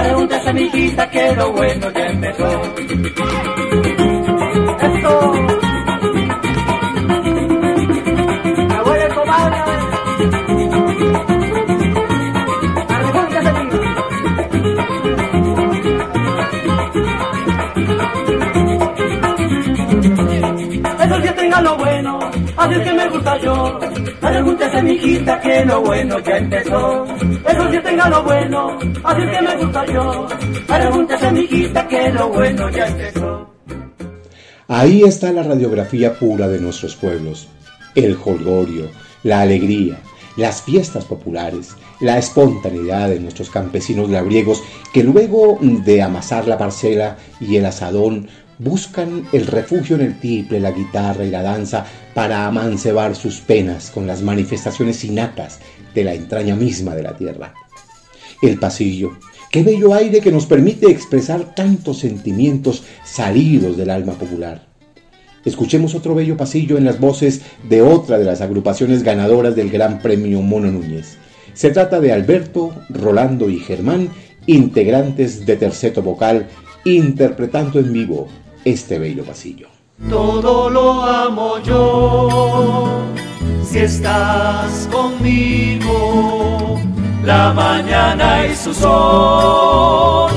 pregúntese 0.00 0.52
mi 0.52 0.62
hijita 0.62 1.10
que 1.10 1.34
lo 1.34 1.52
bueno 1.52 1.90
ya 1.90 2.06
empezó. 2.06 2.48
Esto. 4.80 5.32
Abuelo, 8.78 9.14
comadre. 9.14 9.58
Eso 21.04 21.22
sí 21.22 21.28
tenga 21.36 21.60
lo 21.62 21.76
bueno, 21.76 21.97
que 22.66 22.92
me 22.92 23.04
yo. 23.42 23.78
Que 25.42 25.64
lo 25.64 25.80
bueno 25.82 26.18
ya 26.20 26.36
empezó. 26.36 27.04
Eso 27.04 27.70
sí 27.70 27.78
tenga 27.84 28.08
lo 28.08 28.22
bueno, 28.24 28.78
que 28.78 29.42
me 29.42 29.92
yo. 29.92 30.26
Que 31.88 32.12
lo 32.12 32.28
bueno 32.28 32.70
ya 32.70 32.86
empezó. 32.86 33.50
Ahí 34.68 35.02
está 35.02 35.32
la 35.32 35.42
radiografía 35.42 36.14
pura 36.18 36.48
de 36.48 36.60
nuestros 36.60 36.94
pueblos. 36.96 37.48
El 37.94 38.14
jolgorio, 38.16 38.90
la 39.22 39.40
alegría, 39.40 39.98
las 40.36 40.62
fiestas 40.62 41.04
populares, 41.04 41.74
la 42.00 42.18
espontaneidad 42.18 43.08
de 43.08 43.18
nuestros 43.18 43.50
campesinos 43.50 44.10
labriegos 44.10 44.62
que 44.92 45.02
luego 45.02 45.58
de 45.60 46.02
amasar 46.02 46.46
la 46.46 46.58
parcela 46.58 47.16
y 47.40 47.56
el 47.56 47.66
asadón 47.66 48.28
buscan 48.58 49.26
el 49.32 49.46
refugio 49.46 49.96
en 49.96 50.02
el 50.02 50.18
tiple, 50.18 50.60
la 50.60 50.72
guitarra 50.72 51.24
y 51.24 51.30
la 51.30 51.42
danza 51.42 51.86
para 52.14 52.46
amancebar 52.46 53.14
sus 53.14 53.40
penas 53.40 53.90
con 53.90 54.06
las 54.06 54.22
manifestaciones 54.22 55.04
innatas 55.04 55.60
de 55.94 56.04
la 56.04 56.14
entraña 56.14 56.56
misma 56.56 56.94
de 56.94 57.02
la 57.02 57.16
tierra. 57.16 57.54
El 58.42 58.58
pasillo, 58.58 59.18
qué 59.50 59.62
bello 59.62 59.94
aire 59.94 60.20
que 60.20 60.32
nos 60.32 60.46
permite 60.46 60.90
expresar 60.90 61.54
tantos 61.54 61.98
sentimientos 61.98 62.84
salidos 63.04 63.76
del 63.76 63.90
alma 63.90 64.12
popular. 64.12 64.66
Escuchemos 65.44 65.94
otro 65.94 66.14
bello 66.14 66.36
pasillo 66.36 66.76
en 66.76 66.84
las 66.84 67.00
voces 67.00 67.42
de 67.68 67.80
otra 67.80 68.18
de 68.18 68.24
las 68.24 68.40
agrupaciones 68.40 69.02
ganadoras 69.02 69.54
del 69.54 69.70
Gran 69.70 70.00
Premio 70.00 70.42
Mono 70.42 70.70
Núñez. 70.70 71.16
Se 71.54 71.70
trata 71.70 72.00
de 72.00 72.12
Alberto, 72.12 72.72
Rolando 72.88 73.48
y 73.48 73.58
Germán, 73.58 74.10
integrantes 74.46 75.46
de 75.46 75.56
Terceto 75.56 76.02
Vocal, 76.02 76.46
interpretando 76.84 77.78
en 77.80 77.92
vivo 77.92 78.28
este 78.70 78.98
bello 78.98 79.24
pasillo. 79.24 79.68
Todo 80.08 80.70
lo 80.70 81.02
amo 81.02 81.58
yo, 81.58 83.02
si 83.64 83.78
estás 83.78 84.88
conmigo, 84.92 86.78
la 87.24 87.52
mañana 87.52 88.46
y 88.46 88.54
su 88.54 88.72
sol, 88.72 90.30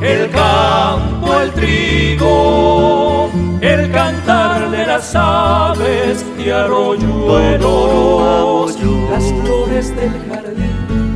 el 0.00 0.30
campo, 0.30 1.40
el 1.40 1.50
trigo, 1.52 3.28
el 3.60 3.92
cantar 3.92 4.70
de 4.70 4.86
las 4.86 5.14
aves 5.14 6.24
y 6.38 6.48
arroyuelos, 6.50 8.78
las 9.10 9.24
flores 9.42 9.94
del 9.94 10.31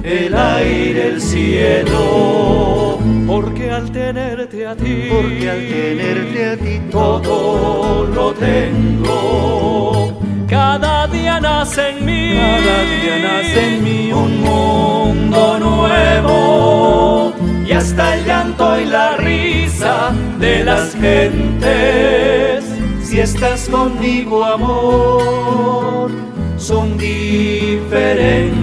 el 0.07 0.35
aire, 0.35 1.09
el 1.09 1.21
cielo. 1.21 2.99
Porque 3.27 3.71
al 3.71 3.91
tenerte 3.91 4.67
a 4.67 4.77
ti, 4.77 5.09
porque 5.11 5.51
al 5.51 5.67
tenerte 5.67 6.49
a 6.51 6.57
ti 6.57 6.81
todo 6.91 8.07
lo 8.07 8.33
tengo. 8.33 10.19
Cada 10.49 11.09
día 11.09 11.41
nace 11.41 11.91
en 11.91 12.05
mí, 12.05 12.35
cada 12.35 12.83
día 12.85 13.19
nace 13.19 13.75
en 13.75 13.83
mí 13.83 14.13
un 14.13 14.43
mundo 14.43 15.59
nuevo. 15.59 17.35
Y 17.67 17.73
hasta 17.73 18.17
el 18.17 18.25
llanto 18.25 18.81
y 18.81 18.85
la 18.85 19.17
risa 19.17 20.13
de 20.39 20.63
las 20.63 20.95
gentes, 20.95 22.65
si 23.03 23.19
estás 23.19 23.69
conmigo, 23.69 24.45
amor, 24.45 26.13
son 26.57 26.97
diferentes. 26.97 28.57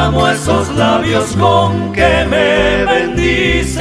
Amo 0.00 0.26
esos 0.28 0.68
labios 0.76 1.36
con 1.36 1.92
que 1.92 2.24
me 2.24 2.86
bendices. 2.86 3.78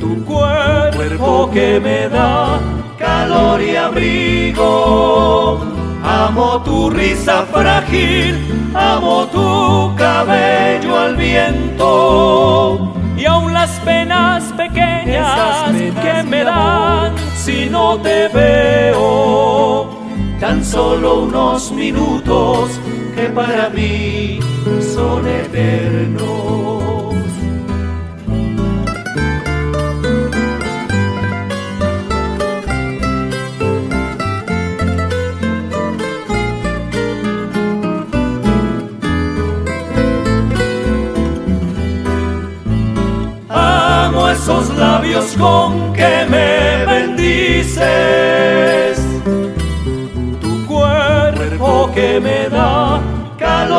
Tu 0.00 0.24
cuerpo 0.24 1.50
que 1.52 1.78
me 1.78 2.08
da 2.08 2.58
calor 2.98 3.60
y 3.60 3.76
abrigo. 3.76 5.60
Amo 6.02 6.62
tu 6.62 6.88
risa 6.88 7.44
frágil, 7.52 8.38
amo 8.74 9.26
tu 9.26 9.94
cabello 9.94 10.98
al 10.98 11.16
viento. 11.16 12.94
Y 13.18 13.26
aún 13.26 13.52
las 13.52 13.72
penas 13.80 14.42
pequeñas 14.54 15.70
que 16.02 16.22
me 16.22 16.44
dan 16.44 17.12
si 17.36 17.68
no 17.68 17.98
te 17.98 18.28
veo. 18.28 19.90
Tan 20.40 20.64
solo 20.64 21.20
unos 21.24 21.70
minutos 21.72 22.80
que 23.20 23.28
para 23.28 23.68
mí 23.70 24.40
son 24.94 25.26
eternos. 25.28 27.14
Amo 43.48 44.28
esos 44.30 44.70
labios 44.76 45.36
con 45.38 45.92
que 45.92 46.26
me 46.30 46.86
bendices. 46.86 47.80
Tu 50.40 50.66
cuerpo 50.66 51.90
que 51.94 52.18
me 52.20 52.48
da 52.48 52.89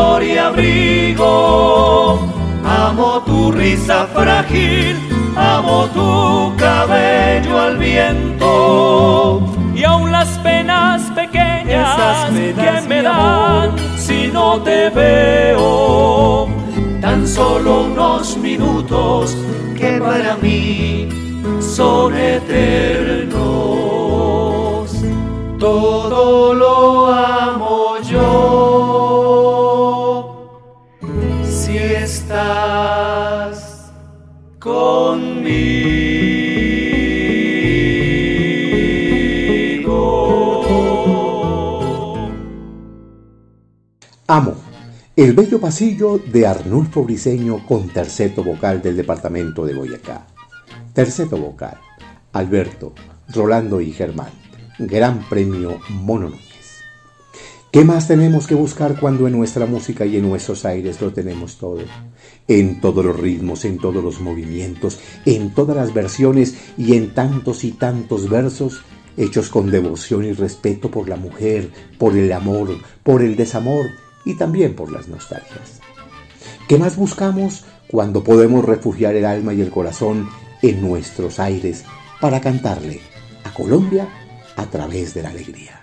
calor 0.02 0.24
y 0.24 0.38
abrigo. 0.38 2.20
Amo 2.64 3.22
tu 3.26 3.52
risa 3.52 4.08
frágil, 4.14 4.98
amo 5.36 5.88
tu 5.94 6.56
cabello 6.58 7.60
al 7.60 7.78
viento. 7.78 9.42
Y 9.76 9.84
aún 9.84 10.12
las 10.12 10.30
penas 10.40 11.02
pequeñas 11.12 12.30
que 12.32 12.82
me 12.88 13.02
dan 13.02 13.76
si 13.98 14.28
no 14.28 14.62
te 14.62 14.90
veo. 14.90 16.48
Tan 17.02 17.28
solo 17.28 17.84
unos 17.84 18.38
minutos 18.38 19.36
que 19.78 20.00
para 20.00 20.38
mí 20.38 21.10
son 21.60 22.16
eternos. 22.16 23.71
El 45.18 45.34
bello 45.34 45.60
pasillo 45.60 46.20
de 46.20 46.48
Arnulfo 46.48 47.04
Briseño 47.04 47.66
con 47.68 47.90
terceto 47.90 48.46
vocal 48.46 48.82
del 48.82 48.96
departamento 48.96 49.66
de 49.66 49.74
Boyacá. 49.74 50.26
Terceto 50.94 51.38
vocal, 51.38 51.78
Alberto, 52.32 52.94
Rolando 53.28 53.82
y 53.82 53.92
Germán. 53.92 54.32
Gran 54.80 55.28
Premio 55.28 55.80
Mono 55.90 56.30
Núñez. 56.30 56.82
¿Qué 57.72 57.84
más 57.84 58.08
tenemos 58.08 58.48
que 58.48 58.56
buscar 58.56 59.00
cuando 59.00 59.28
en 59.28 59.38
nuestra 59.38 59.66
música 59.66 60.06
y 60.06 60.16
en 60.16 60.30
nuestros 60.30 60.64
aires 60.64 61.02
lo 61.02 61.12
tenemos 61.12 61.58
todo? 61.58 61.82
En 62.48 62.80
todos 62.80 63.04
los 63.04 63.20
ritmos, 63.20 63.66
en 63.66 63.80
todos 63.80 64.02
los 64.02 64.22
movimientos, 64.22 65.00
en 65.26 65.54
todas 65.54 65.76
las 65.76 65.94
versiones 65.94 66.56
y 66.78 66.96
en 66.96 67.14
tantos 67.14 67.66
y 67.66 67.74
tantos 67.74 68.30
versos 68.30 68.82
hechos 69.18 69.50
con 69.50 69.72
devoción 69.72 70.24
y 70.24 70.32
respeto 70.32 70.90
por 70.90 71.10
la 71.10 71.18
mujer, 71.18 71.70
por 71.98 72.16
el 72.16 72.32
amor, 72.32 72.78
por 73.04 73.22
el 73.22 73.36
desamor 73.36 73.88
y 74.26 74.36
también 74.36 74.76
por 74.76 74.92
las 74.92 75.08
nostalgias. 75.08 75.80
¿Qué 76.68 76.78
más 76.78 76.96
buscamos 76.96 77.66
cuando 77.88 78.24
podemos 78.24 78.64
refugiar 78.64 79.16
el 79.16 79.26
alma 79.26 79.54
y 79.54 79.62
el 79.62 79.70
corazón 79.70 80.30
en 80.62 80.82
nuestros 80.82 81.40
aires 81.40 81.84
para 82.20 82.40
cantarle 82.40 83.02
a 83.44 83.54
Colombia 83.54 84.08
a 84.56 84.66
través 84.68 85.14
de 85.14 85.24
la 85.24 85.30
alegría? 85.30 85.81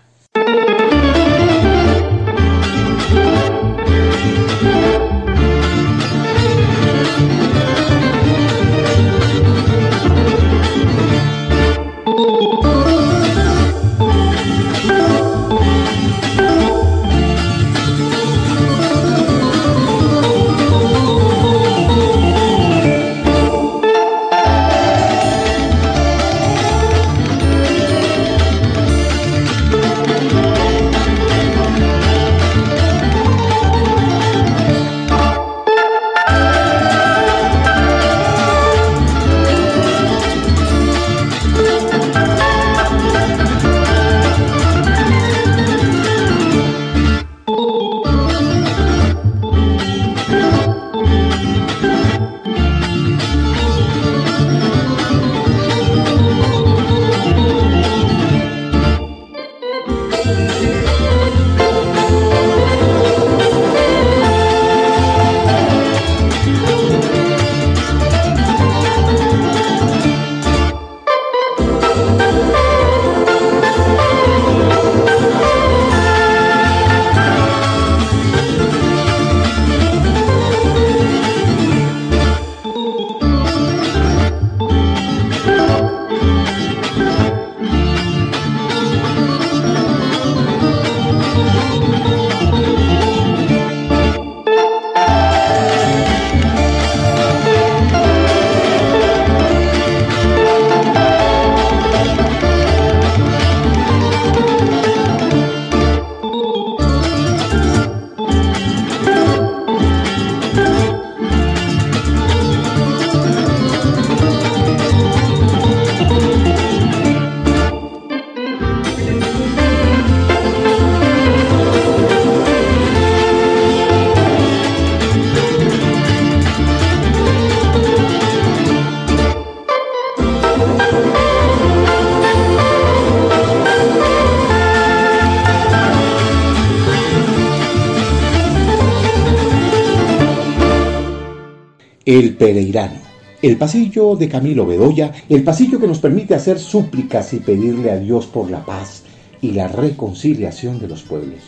El 143.40 143.56
pasillo 143.56 144.16
de 144.16 144.28
Camilo 144.28 144.66
Bedoya, 144.66 145.12
el 145.28 145.44
pasillo 145.44 145.78
que 145.78 145.86
nos 145.86 146.00
permite 146.00 146.34
hacer 146.34 146.58
súplicas 146.58 147.32
y 147.32 147.36
pedirle 147.38 147.92
a 147.92 147.98
Dios 147.98 148.26
por 148.26 148.50
la 148.50 148.66
paz 148.66 149.04
y 149.40 149.52
la 149.52 149.68
reconciliación 149.68 150.80
de 150.80 150.88
los 150.88 151.02
pueblos. 151.04 151.38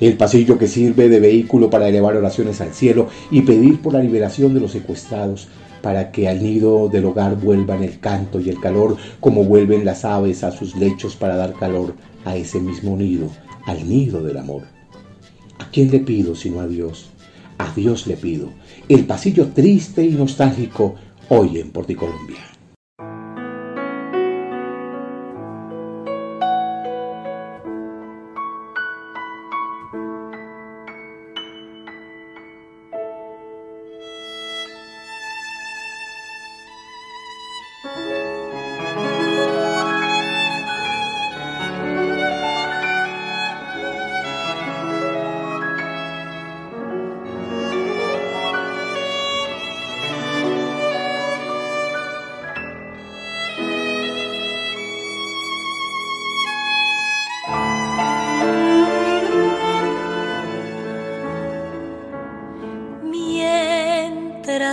El 0.00 0.16
pasillo 0.16 0.56
que 0.56 0.68
sirve 0.68 1.10
de 1.10 1.20
vehículo 1.20 1.68
para 1.68 1.86
elevar 1.86 2.16
oraciones 2.16 2.62
al 2.62 2.72
cielo 2.72 3.08
y 3.30 3.42
pedir 3.42 3.82
por 3.82 3.92
la 3.92 4.02
liberación 4.02 4.54
de 4.54 4.60
los 4.60 4.72
secuestrados, 4.72 5.48
para 5.82 6.12
que 6.12 6.30
al 6.30 6.42
nido 6.42 6.88
del 6.88 7.04
hogar 7.04 7.38
vuelvan 7.38 7.84
el 7.84 8.00
canto 8.00 8.40
y 8.40 8.48
el 8.48 8.58
calor, 8.58 8.96
como 9.20 9.44
vuelven 9.44 9.84
las 9.84 10.06
aves 10.06 10.44
a 10.44 10.50
sus 10.50 10.74
lechos 10.74 11.14
para 11.14 11.36
dar 11.36 11.52
calor 11.52 11.94
a 12.24 12.36
ese 12.36 12.58
mismo 12.58 12.96
nido, 12.96 13.28
al 13.66 13.86
nido 13.86 14.22
del 14.22 14.38
amor. 14.38 14.62
¿A 15.58 15.70
quién 15.70 15.90
le 15.90 16.00
pido 16.00 16.34
sino 16.34 16.60
a 16.60 16.66
Dios? 16.66 17.10
A 17.58 17.70
Dios 17.74 18.06
le 18.06 18.16
pido. 18.16 18.48
El 18.88 19.04
pasillo 19.04 19.48
triste 19.48 20.02
y 20.02 20.12
nostálgico 20.12 20.94
hoy 21.28 21.60
en 21.60 21.70
Porticolombia. 21.70 22.53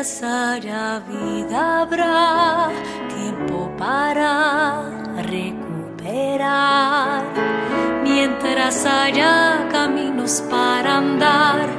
pasará, 0.02 0.99
vida 1.08 1.82
habrá, 1.82 2.70
tiempo 3.16 3.70
para 3.78 4.82
recuperar. 5.30 7.22
Mientras 8.04 8.84
haya 8.88 9.68
caminos 9.72 10.43
para 10.49 10.97
andar, 10.97 11.70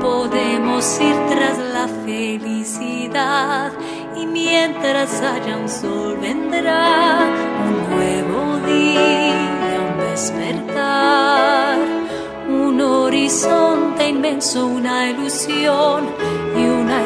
podemos 0.00 1.00
ir 1.00 1.14
tras 1.28 1.56
la 1.58 1.86
felicidad. 2.04 3.70
Y 4.16 4.26
mientras 4.26 5.22
haya 5.22 5.56
un 5.56 5.68
sol 5.68 6.18
vendrá 6.20 7.28
un 7.64 7.74
nuevo 7.94 8.58
día, 8.66 9.78
un 9.88 9.98
despertar, 10.10 11.78
un 12.48 12.80
horizonte 12.80 14.08
inmenso, 14.08 14.66
una 14.66 15.10
ilusión 15.10 16.08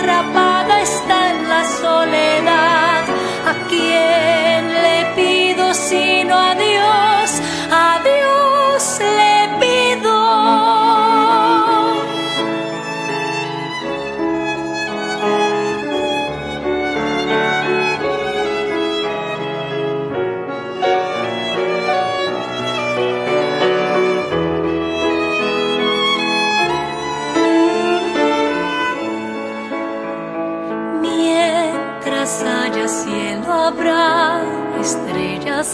atrapada 0.00 0.80
está 0.80 1.30
en 1.30 1.48
la 1.48 1.64
soledad? 1.64 3.04
¿A 3.52 3.54
quién 3.68 4.62
le 4.84 4.98
pido 5.16 5.74
sino 5.74 6.34
a 6.38 6.54
Dios? 6.54 7.26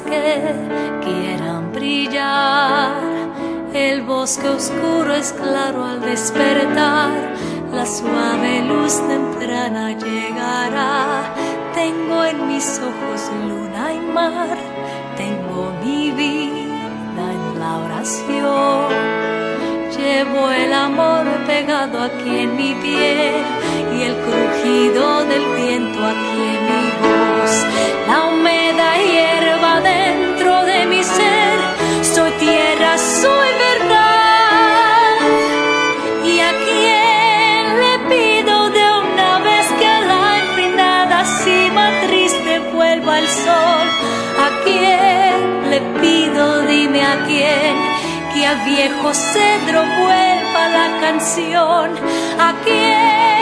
Que 0.04 0.54
quieran 1.04 1.72
brillar. 1.72 2.94
El 3.72 4.02
bosque 4.02 4.48
oscuro 4.48 5.14
es 5.14 5.32
claro 5.32 5.84
al 5.84 6.00
despertar, 6.00 7.10
la 7.72 7.86
suave 7.86 8.62
luz 8.62 8.94
temprana 9.06 9.92
llegará. 9.92 11.34
Tengo 11.74 12.24
en 12.24 12.48
mis 12.48 12.80
ojos 12.80 13.30
luna 13.46 13.92
y 13.92 14.00
mar, 14.12 14.56
tengo 15.16 15.72
mi 15.84 16.10
vida 16.10 17.24
en 17.38 17.60
la 17.60 17.76
oración. 17.78 18.88
Llevo 19.96 20.50
el 20.50 20.72
amor 20.72 21.26
pegado 21.46 22.02
aquí 22.02 22.38
en 22.40 22.56
mi 22.56 22.74
piel 22.74 23.44
y 23.96 24.02
el 24.02 24.14
crujido 24.16 25.24
del 25.26 25.44
viento 25.54 26.04
aquí 26.04 26.56
en 26.56 26.60
mi. 26.60 26.65
La 28.08 28.26
humedad 28.26 28.96
hierba 29.10 29.80
dentro 29.80 30.64
de 30.64 30.86
mi 30.86 31.02
ser, 31.02 31.58
soy 32.02 32.30
tierra, 32.32 32.98
soy 32.98 33.48
verdad. 33.68 35.16
Y 36.24 36.40
a 36.40 36.52
quien 36.66 37.62
le 37.84 37.94
pido 38.12 38.70
de 38.70 38.84
una 39.04 39.38
vez 39.40 39.66
que 39.78 39.86
a 39.86 40.00
la 40.00 40.38
empinada 40.38 41.24
cima 41.42 41.90
triste 42.06 42.58
vuelva 42.72 43.18
el 43.18 43.28
sol. 43.28 43.86
¿A 44.46 44.48
quién 44.64 45.70
le 45.70 45.80
pido? 46.00 46.62
Dime 46.66 47.02
a 47.04 47.24
quién 47.26 47.74
que 48.32 48.46
a 48.46 48.54
viejo 48.64 49.14
cedro 49.14 49.80
vuelva 50.00 50.68
la 50.68 51.00
canción. 51.00 51.90
¿A 52.38 52.52
quién 52.64 53.35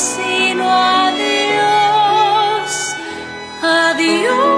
sino 0.00 0.64
a 0.68 1.12
Dios? 1.12 2.96
A 3.62 3.94
Dios 3.94 4.49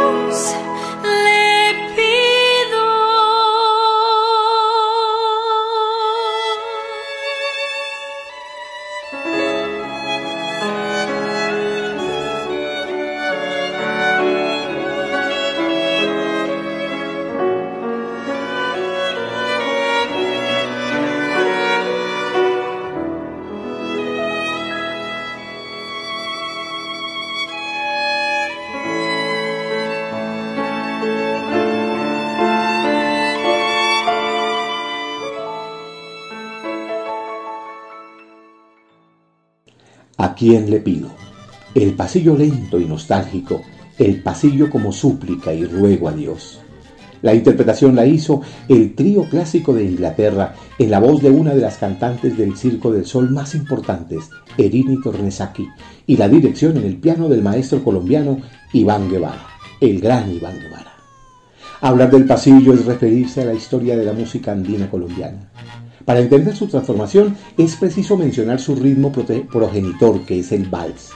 quién 40.42 40.68
le 40.68 40.80
pido? 40.80 41.06
El 41.72 41.94
pasillo 41.94 42.36
lento 42.36 42.80
y 42.80 42.84
nostálgico, 42.84 43.62
el 43.96 44.24
pasillo 44.24 44.70
como 44.70 44.90
súplica 44.90 45.54
y 45.54 45.64
ruego 45.64 46.08
a 46.08 46.12
Dios. 46.12 46.58
La 47.22 47.32
interpretación 47.32 47.94
la 47.94 48.06
hizo 48.06 48.40
el 48.68 48.96
trío 48.96 49.22
clásico 49.30 49.72
de 49.72 49.84
Inglaterra 49.84 50.56
en 50.80 50.90
la 50.90 50.98
voz 50.98 51.22
de 51.22 51.30
una 51.30 51.54
de 51.54 51.60
las 51.60 51.78
cantantes 51.78 52.36
del 52.36 52.56
Circo 52.56 52.90
del 52.90 53.06
Sol 53.06 53.30
más 53.30 53.54
importantes, 53.54 54.30
Erini 54.58 55.00
Tornesaki, 55.00 55.68
y 56.08 56.16
la 56.16 56.28
dirección 56.28 56.76
en 56.76 56.86
el 56.86 56.96
piano 56.96 57.28
del 57.28 57.40
maestro 57.40 57.84
colombiano 57.84 58.38
Iván 58.72 59.08
Guevara, 59.08 59.46
el 59.80 60.00
gran 60.00 60.28
Iván 60.28 60.58
Guevara. 60.58 60.92
Hablar 61.82 62.10
del 62.10 62.26
pasillo 62.26 62.74
es 62.74 62.84
referirse 62.84 63.42
a 63.42 63.44
la 63.44 63.54
historia 63.54 63.96
de 63.96 64.06
la 64.06 64.12
música 64.12 64.50
andina 64.50 64.90
colombiana. 64.90 65.52
Para 66.04 66.20
entender 66.20 66.56
su 66.56 66.66
transformación 66.66 67.36
es 67.56 67.76
preciso 67.76 68.16
mencionar 68.16 68.60
su 68.60 68.74
ritmo 68.74 69.12
progenitor, 69.12 70.20
que 70.26 70.40
es 70.40 70.52
el 70.52 70.68
vals 70.68 71.12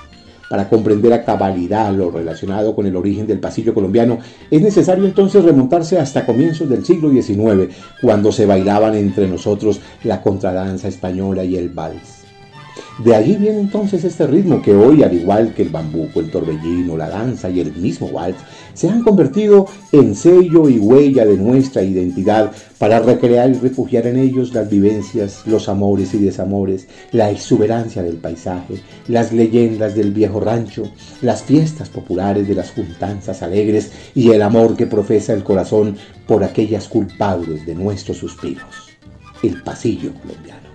para 0.48 0.68
comprender 0.68 1.12
a 1.12 1.24
cabalidad 1.24 1.92
lo 1.92 2.10
relacionado 2.10 2.74
con 2.74 2.86
el 2.86 2.96
origen 2.96 3.26
del 3.26 3.40
pasillo 3.40 3.74
colombiano, 3.74 4.18
es 4.50 4.62
necesario 4.62 5.04
entonces 5.04 5.44
remontarse 5.44 5.98
hasta 5.98 6.24
comienzos 6.24 6.68
del 6.68 6.84
siglo 6.84 7.10
XIX, 7.10 7.74
cuando 8.00 8.32
se 8.32 8.46
bailaban 8.46 8.94
entre 8.94 9.28
nosotros 9.28 9.80
la 10.04 10.22
contradanza 10.22 10.88
española 10.88 11.44
y 11.44 11.56
el 11.56 11.70
vals. 11.70 12.26
De 12.98 13.14
allí 13.14 13.36
viene 13.36 13.60
entonces 13.60 14.04
este 14.04 14.26
ritmo 14.26 14.62
que 14.62 14.74
hoy, 14.74 15.02
al 15.02 15.12
igual 15.12 15.52
que 15.52 15.62
el 15.62 15.68
bambuco, 15.68 16.20
el 16.20 16.30
torbellino, 16.30 16.96
la 16.96 17.10
danza 17.10 17.50
y 17.50 17.60
el 17.60 17.72
mismo 17.74 18.06
waltz, 18.06 18.38
se 18.76 18.88
han 18.88 19.02
convertido 19.02 19.66
en 19.90 20.14
sello 20.14 20.68
y 20.68 20.78
huella 20.78 21.24
de 21.24 21.36
nuestra 21.36 21.82
identidad 21.82 22.52
para 22.78 23.00
recrear 23.00 23.50
y 23.50 23.54
refugiar 23.54 24.06
en 24.06 24.18
ellos 24.18 24.52
las 24.52 24.68
vivencias, 24.68 25.42
los 25.46 25.68
amores 25.68 26.12
y 26.14 26.18
desamores, 26.18 26.86
la 27.12 27.30
exuberancia 27.30 28.02
del 28.02 28.16
paisaje, 28.16 28.82
las 29.08 29.32
leyendas 29.32 29.94
del 29.94 30.12
viejo 30.12 30.40
rancho, 30.40 30.84
las 31.22 31.42
fiestas 31.42 31.88
populares 31.88 32.46
de 32.46 32.54
las 32.54 32.70
juntanzas 32.70 33.42
alegres 33.42 33.90
y 34.14 34.30
el 34.30 34.42
amor 34.42 34.76
que 34.76 34.86
profesa 34.86 35.32
el 35.32 35.42
corazón 35.42 35.96
por 36.26 36.44
aquellas 36.44 36.86
culpables 36.86 37.64
de 37.64 37.74
nuestros 37.74 38.18
suspiros. 38.18 38.66
El 39.42 39.62
pasillo 39.62 40.12
colombiano. 40.14 40.66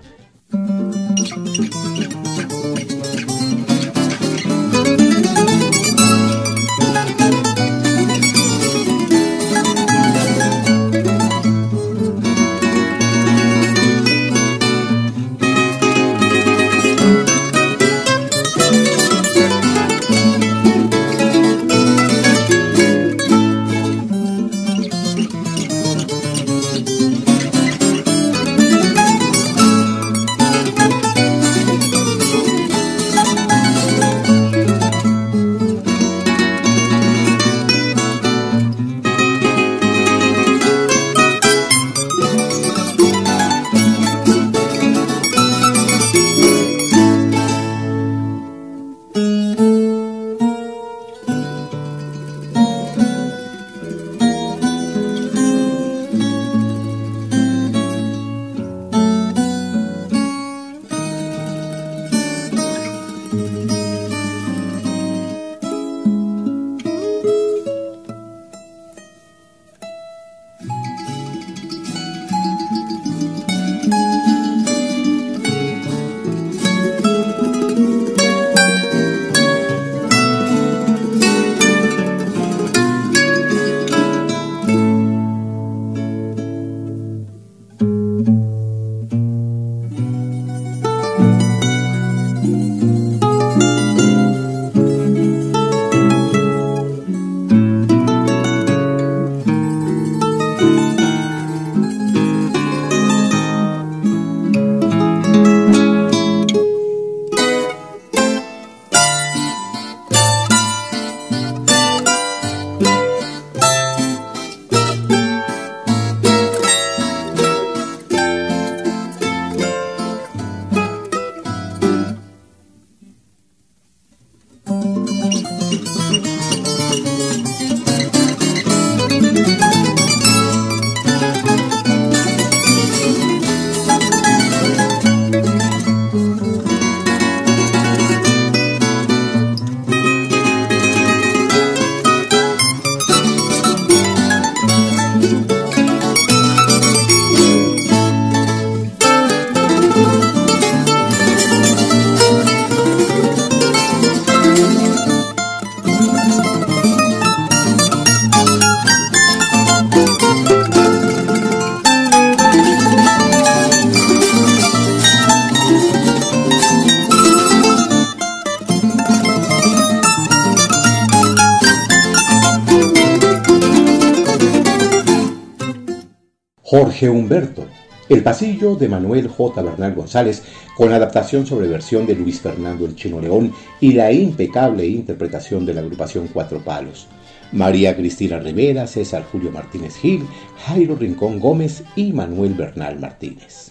Humberto, 177.08 177.66
El 178.08 178.22
pasillo 178.22 178.74
de 178.74 178.88
Manuel 178.88 179.28
J. 179.28 179.62
Bernal 179.62 179.94
González, 179.94 180.42
con 180.76 180.92
adaptación 180.92 181.46
sobre 181.46 181.68
versión 181.68 182.06
de 182.06 182.14
Luis 182.14 182.40
Fernando 182.40 182.84
El 182.84 182.94
Chino 182.96 183.20
León 183.20 183.52
y 183.80 183.92
la 183.92 184.12
impecable 184.12 184.86
interpretación 184.86 185.64
de 185.64 185.74
la 185.74 185.80
agrupación 185.80 186.28
Cuatro 186.32 186.58
Palos. 186.60 187.06
María 187.52 187.96
Cristina 187.96 188.38
Rivera, 188.38 188.86
César 188.86 189.24
Julio 189.30 189.50
Martínez 189.50 189.96
Gil, 189.96 190.24
Jairo 190.66 190.96
Rincón 190.96 191.38
Gómez 191.38 191.84
y 191.96 192.12
Manuel 192.12 192.54
Bernal 192.54 192.98
Martínez. 192.98 193.70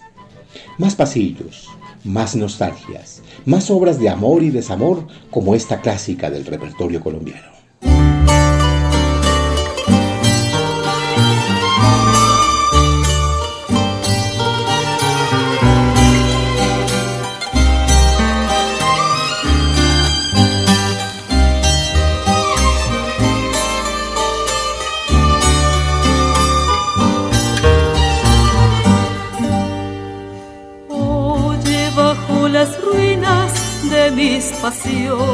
Más 0.78 0.94
pasillos, 0.94 1.68
más 2.04 2.36
nostalgias, 2.36 3.22
más 3.44 3.70
obras 3.70 3.98
de 3.98 4.08
amor 4.08 4.42
y 4.42 4.50
desamor 4.50 5.06
como 5.30 5.54
esta 5.54 5.80
clásica 5.80 6.30
del 6.30 6.44
repertorio 6.46 7.00
colombiano. 7.00 7.61
笑 34.82 35.31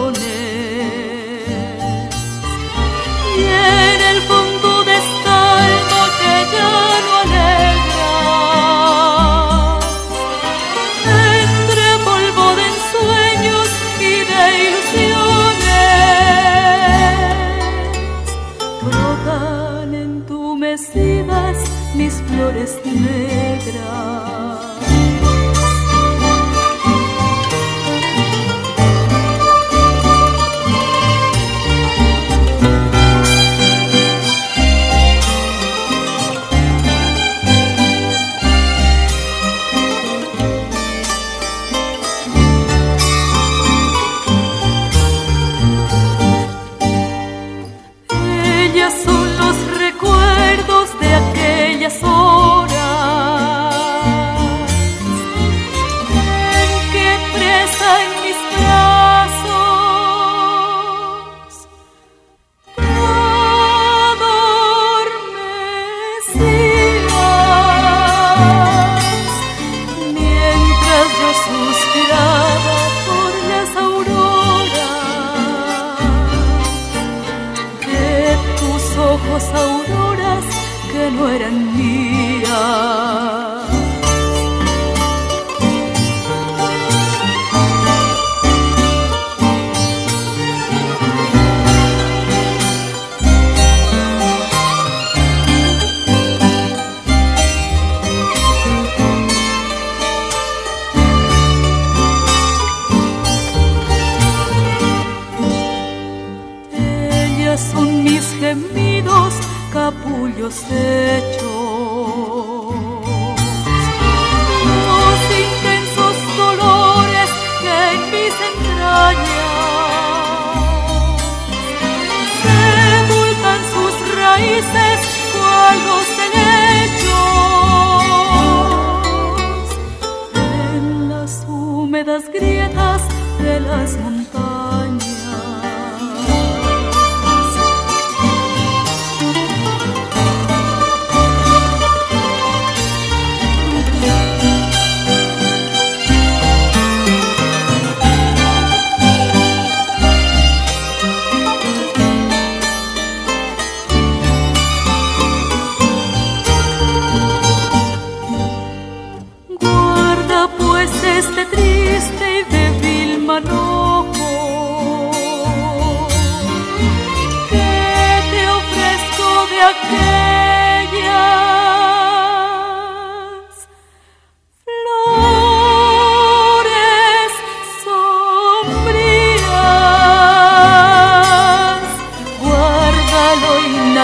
no 81.11 81.29
eran 81.29 81.77
mías. 81.77 83.38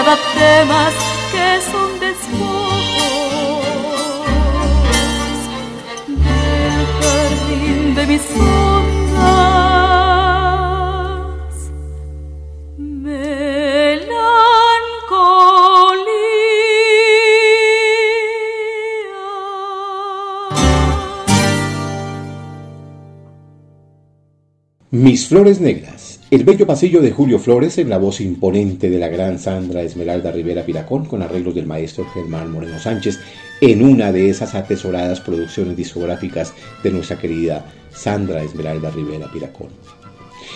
Nada 0.05 0.17
temas 0.35 0.93
que 1.31 1.61
son 1.71 1.99
despojos 1.99 2.45
del 6.07 6.85
jardín 7.01 7.95
de 7.95 8.05
mis 8.05 8.21
ondas. 8.37 9.65
Mis 24.91 25.27
Flores 25.27 25.59
Negras, 25.59 26.14
el 26.35 26.43
bello 26.43 26.67
pasillo 26.67 27.01
de 27.01 27.11
Julio 27.11 27.39
Flores 27.39 27.77
en 27.77 27.89
la 27.89 27.97
voz 27.97 28.19
imponente 28.19 28.89
de 28.89 28.99
la 28.99 29.07
gran 29.07 29.39
Sandra 29.39 29.83
Esmeralda 29.83 30.33
Rivera 30.33 30.65
Piracón 30.65 31.05
con 31.05 31.21
arreglos 31.21 31.55
del 31.55 31.65
maestro 31.65 32.05
Germán 32.13 32.51
Moreno 32.51 32.77
Sánchez 32.77 33.21
en 33.61 33.81
una 33.81 34.11
de 34.11 34.29
esas 34.29 34.53
atesoradas 34.53 35.21
producciones 35.21 35.77
discográficas 35.77 36.53
de 36.83 36.91
nuestra 36.91 37.17
querida 37.17 37.65
Sandra 37.93 38.43
Esmeralda 38.43 38.91
Rivera 38.91 39.31
Piracón. 39.31 39.69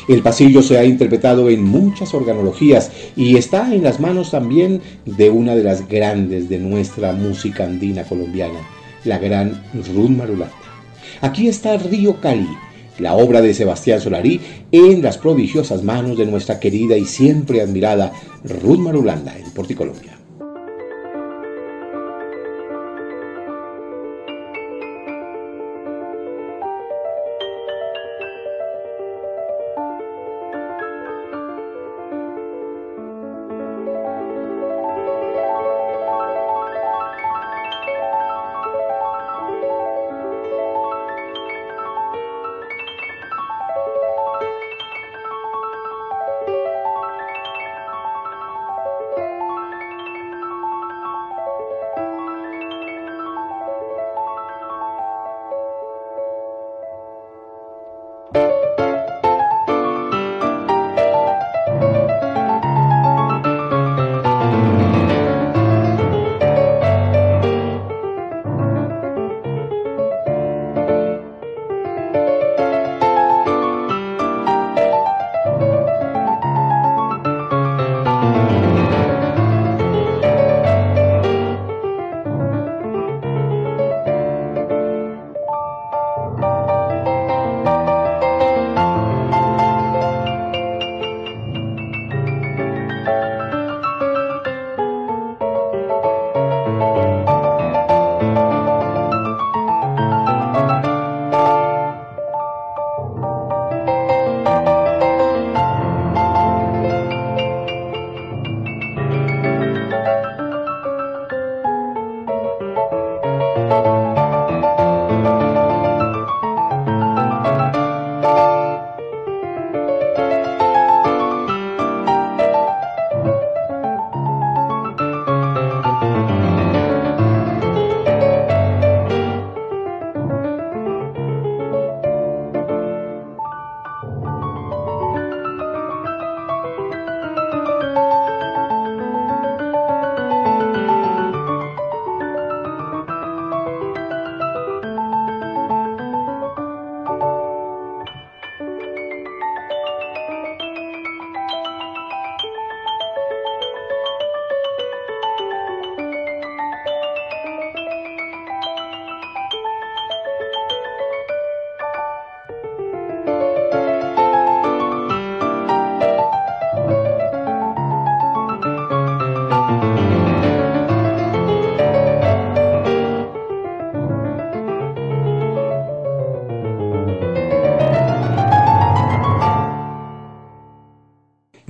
El 0.09 0.21
pasillo 0.21 0.61
se 0.61 0.77
ha 0.77 0.84
interpretado 0.84 1.49
en 1.49 1.63
muchas 1.63 2.13
organologías 2.13 2.91
y 3.15 3.38
está 3.38 3.73
en 3.73 3.82
las 3.82 4.01
manos 4.01 4.32
también 4.32 4.82
de 5.05 5.30
una 5.30 5.55
de 5.55 5.63
las 5.63 5.88
grandes 5.88 6.49
de 6.49 6.59
nuestra 6.59 7.13
música 7.13 7.63
andina 7.63 8.03
colombiana, 8.03 8.59
la 9.05 9.17
gran 9.17 9.63
Ruth 9.73 10.09
Marulanda. 10.09 10.51
Aquí 11.21 11.47
está 11.47 11.77
Río 11.77 12.19
Cali, 12.19 12.49
la 13.00 13.16
obra 13.16 13.41
de 13.41 13.54
Sebastián 13.54 14.02
Solarí 14.02 14.39
en 14.72 15.02
las 15.02 15.18
prodigiosas 15.18 15.84
manos 15.84 16.18
de 16.18 16.26
nuestra 16.26 16.60
querida 16.60 16.97
y 16.97 17.06
siempre 17.06 17.62
admirada 17.62 18.14
Ruth 18.43 18.80
Marulanda 18.80 19.38
en 19.38 19.52
Porticolombia. 19.52 20.18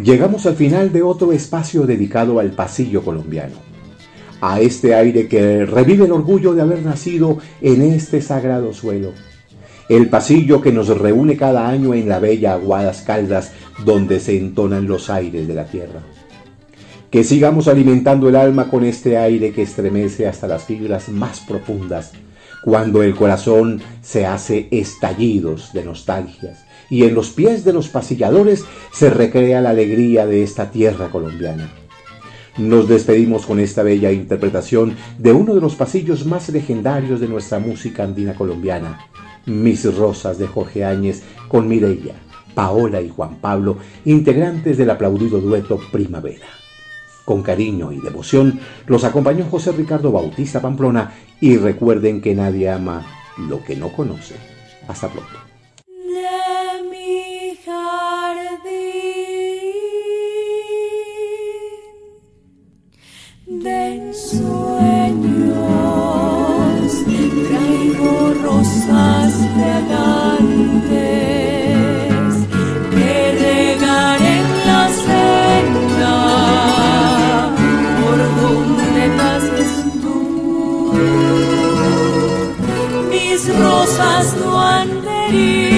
Llegamos 0.10 0.48
al 0.48 0.56
final 0.56 0.92
de 0.92 1.04
otro 1.04 1.32
espacio 1.34 1.84
dedicado 1.84 2.40
al 2.40 2.50
pasillo 2.50 3.04
colombiano. 3.04 3.54
a 4.42 4.60
este 4.60 4.96
aire 4.96 5.28
que 5.28 5.68
revive 5.68 6.06
el 6.06 6.12
orgullo 6.12 6.56
de 6.56 6.64
haber 6.64 6.82
nacido 6.82 7.38
en 7.62 7.84
este 7.84 8.20
sagrado 8.20 8.74
suelo. 8.74 9.12
El 9.88 10.10
pasillo 10.10 10.62
que 10.62 10.72
nos 10.72 10.88
reúne 10.88 11.38
cada 11.38 11.70
año 11.70 11.94
en 11.94 12.10
la 12.10 12.18
bella 12.18 12.54
Aguadas 12.54 13.04
Caldas 13.04 13.52
donde 13.86 14.20
se 14.20 14.36
entonan 14.36 14.88
los 14.88 15.12
aires 15.12 15.48
de 15.48 15.54
la 15.54 15.66
tierra. 15.66 16.02
Que 17.12 17.24
sigamos 17.24 17.68
alimentando 17.68 18.30
el 18.30 18.36
alma 18.36 18.68
con 18.68 18.86
este 18.86 19.16
aire 19.16 19.52
que 19.52 19.62
estremece 19.62 20.28
hasta 20.28 20.48
las 20.48 20.64
fibras 20.64 21.10
más 21.10 21.40
profundas, 21.42 22.14
cuando 22.64 23.04
el 23.04 23.16
corazón 23.16 23.82
se 24.02 24.26
hace 24.26 24.68
estallidos 24.72 25.74
de 25.74 25.84
nostalgias 25.84 26.66
y 26.90 27.04
en 27.04 27.14
los 27.14 27.30
pies 27.30 27.64
de 27.64 27.74
los 27.74 27.88
pasilladores 27.88 28.66
se 28.92 29.10
recrea 29.10 29.62
la 29.62 29.70
alegría 29.70 30.26
de 30.26 30.44
esta 30.44 30.72
tierra 30.72 31.10
colombiana. 31.10 31.70
Nos 32.58 32.90
despedimos 32.90 33.46
con 33.46 33.60
esta 33.60 33.84
bella 33.84 34.12
interpretación 34.12 34.96
de 35.18 35.32
uno 35.32 35.56
de 35.56 35.62
los 35.62 35.76
pasillos 35.76 36.26
más 36.26 36.50
legendarios 36.50 37.20
de 37.20 37.28
nuestra 37.28 37.60
música 37.60 38.04
andina 38.04 38.36
colombiana, 38.36 39.08
Mis 39.46 39.86
Rosas 39.96 40.38
de 40.38 40.48
Jorge 40.48 40.84
Áñez 40.84 41.24
con 41.48 41.68
Mireia, 41.68 42.16
Paola 42.54 43.02
y 43.02 43.10
Juan 43.10 43.36
Pablo, 43.36 43.78
integrantes 44.04 44.78
del 44.78 44.90
aplaudido 44.90 45.40
dueto 45.40 45.80
Primavera. 45.92 46.59
Con 47.30 47.44
cariño 47.44 47.92
y 47.92 48.00
devoción 48.00 48.60
los 48.88 49.04
acompañó 49.04 49.46
José 49.46 49.72
Ricardo 49.72 50.12
Bautista 50.12 50.60
Pamplona 50.60 51.14
y 51.40 51.58
recuerden 51.58 52.22
que 52.22 52.34
nadie 52.34 52.72
ama 52.72 53.06
lo 53.38 53.64
que 53.64 53.76
no 53.76 53.90
conoce. 53.90 54.34
Hasta 54.88 55.10
pronto. 55.10 55.38
de 63.46 64.12
sueños 64.12 65.54
traigo 67.48 68.34
rosas 68.44 69.09
mis 84.00 84.06
rosas 84.06 84.36
no 84.38 84.62
han 84.62 85.02
de 85.02 85.69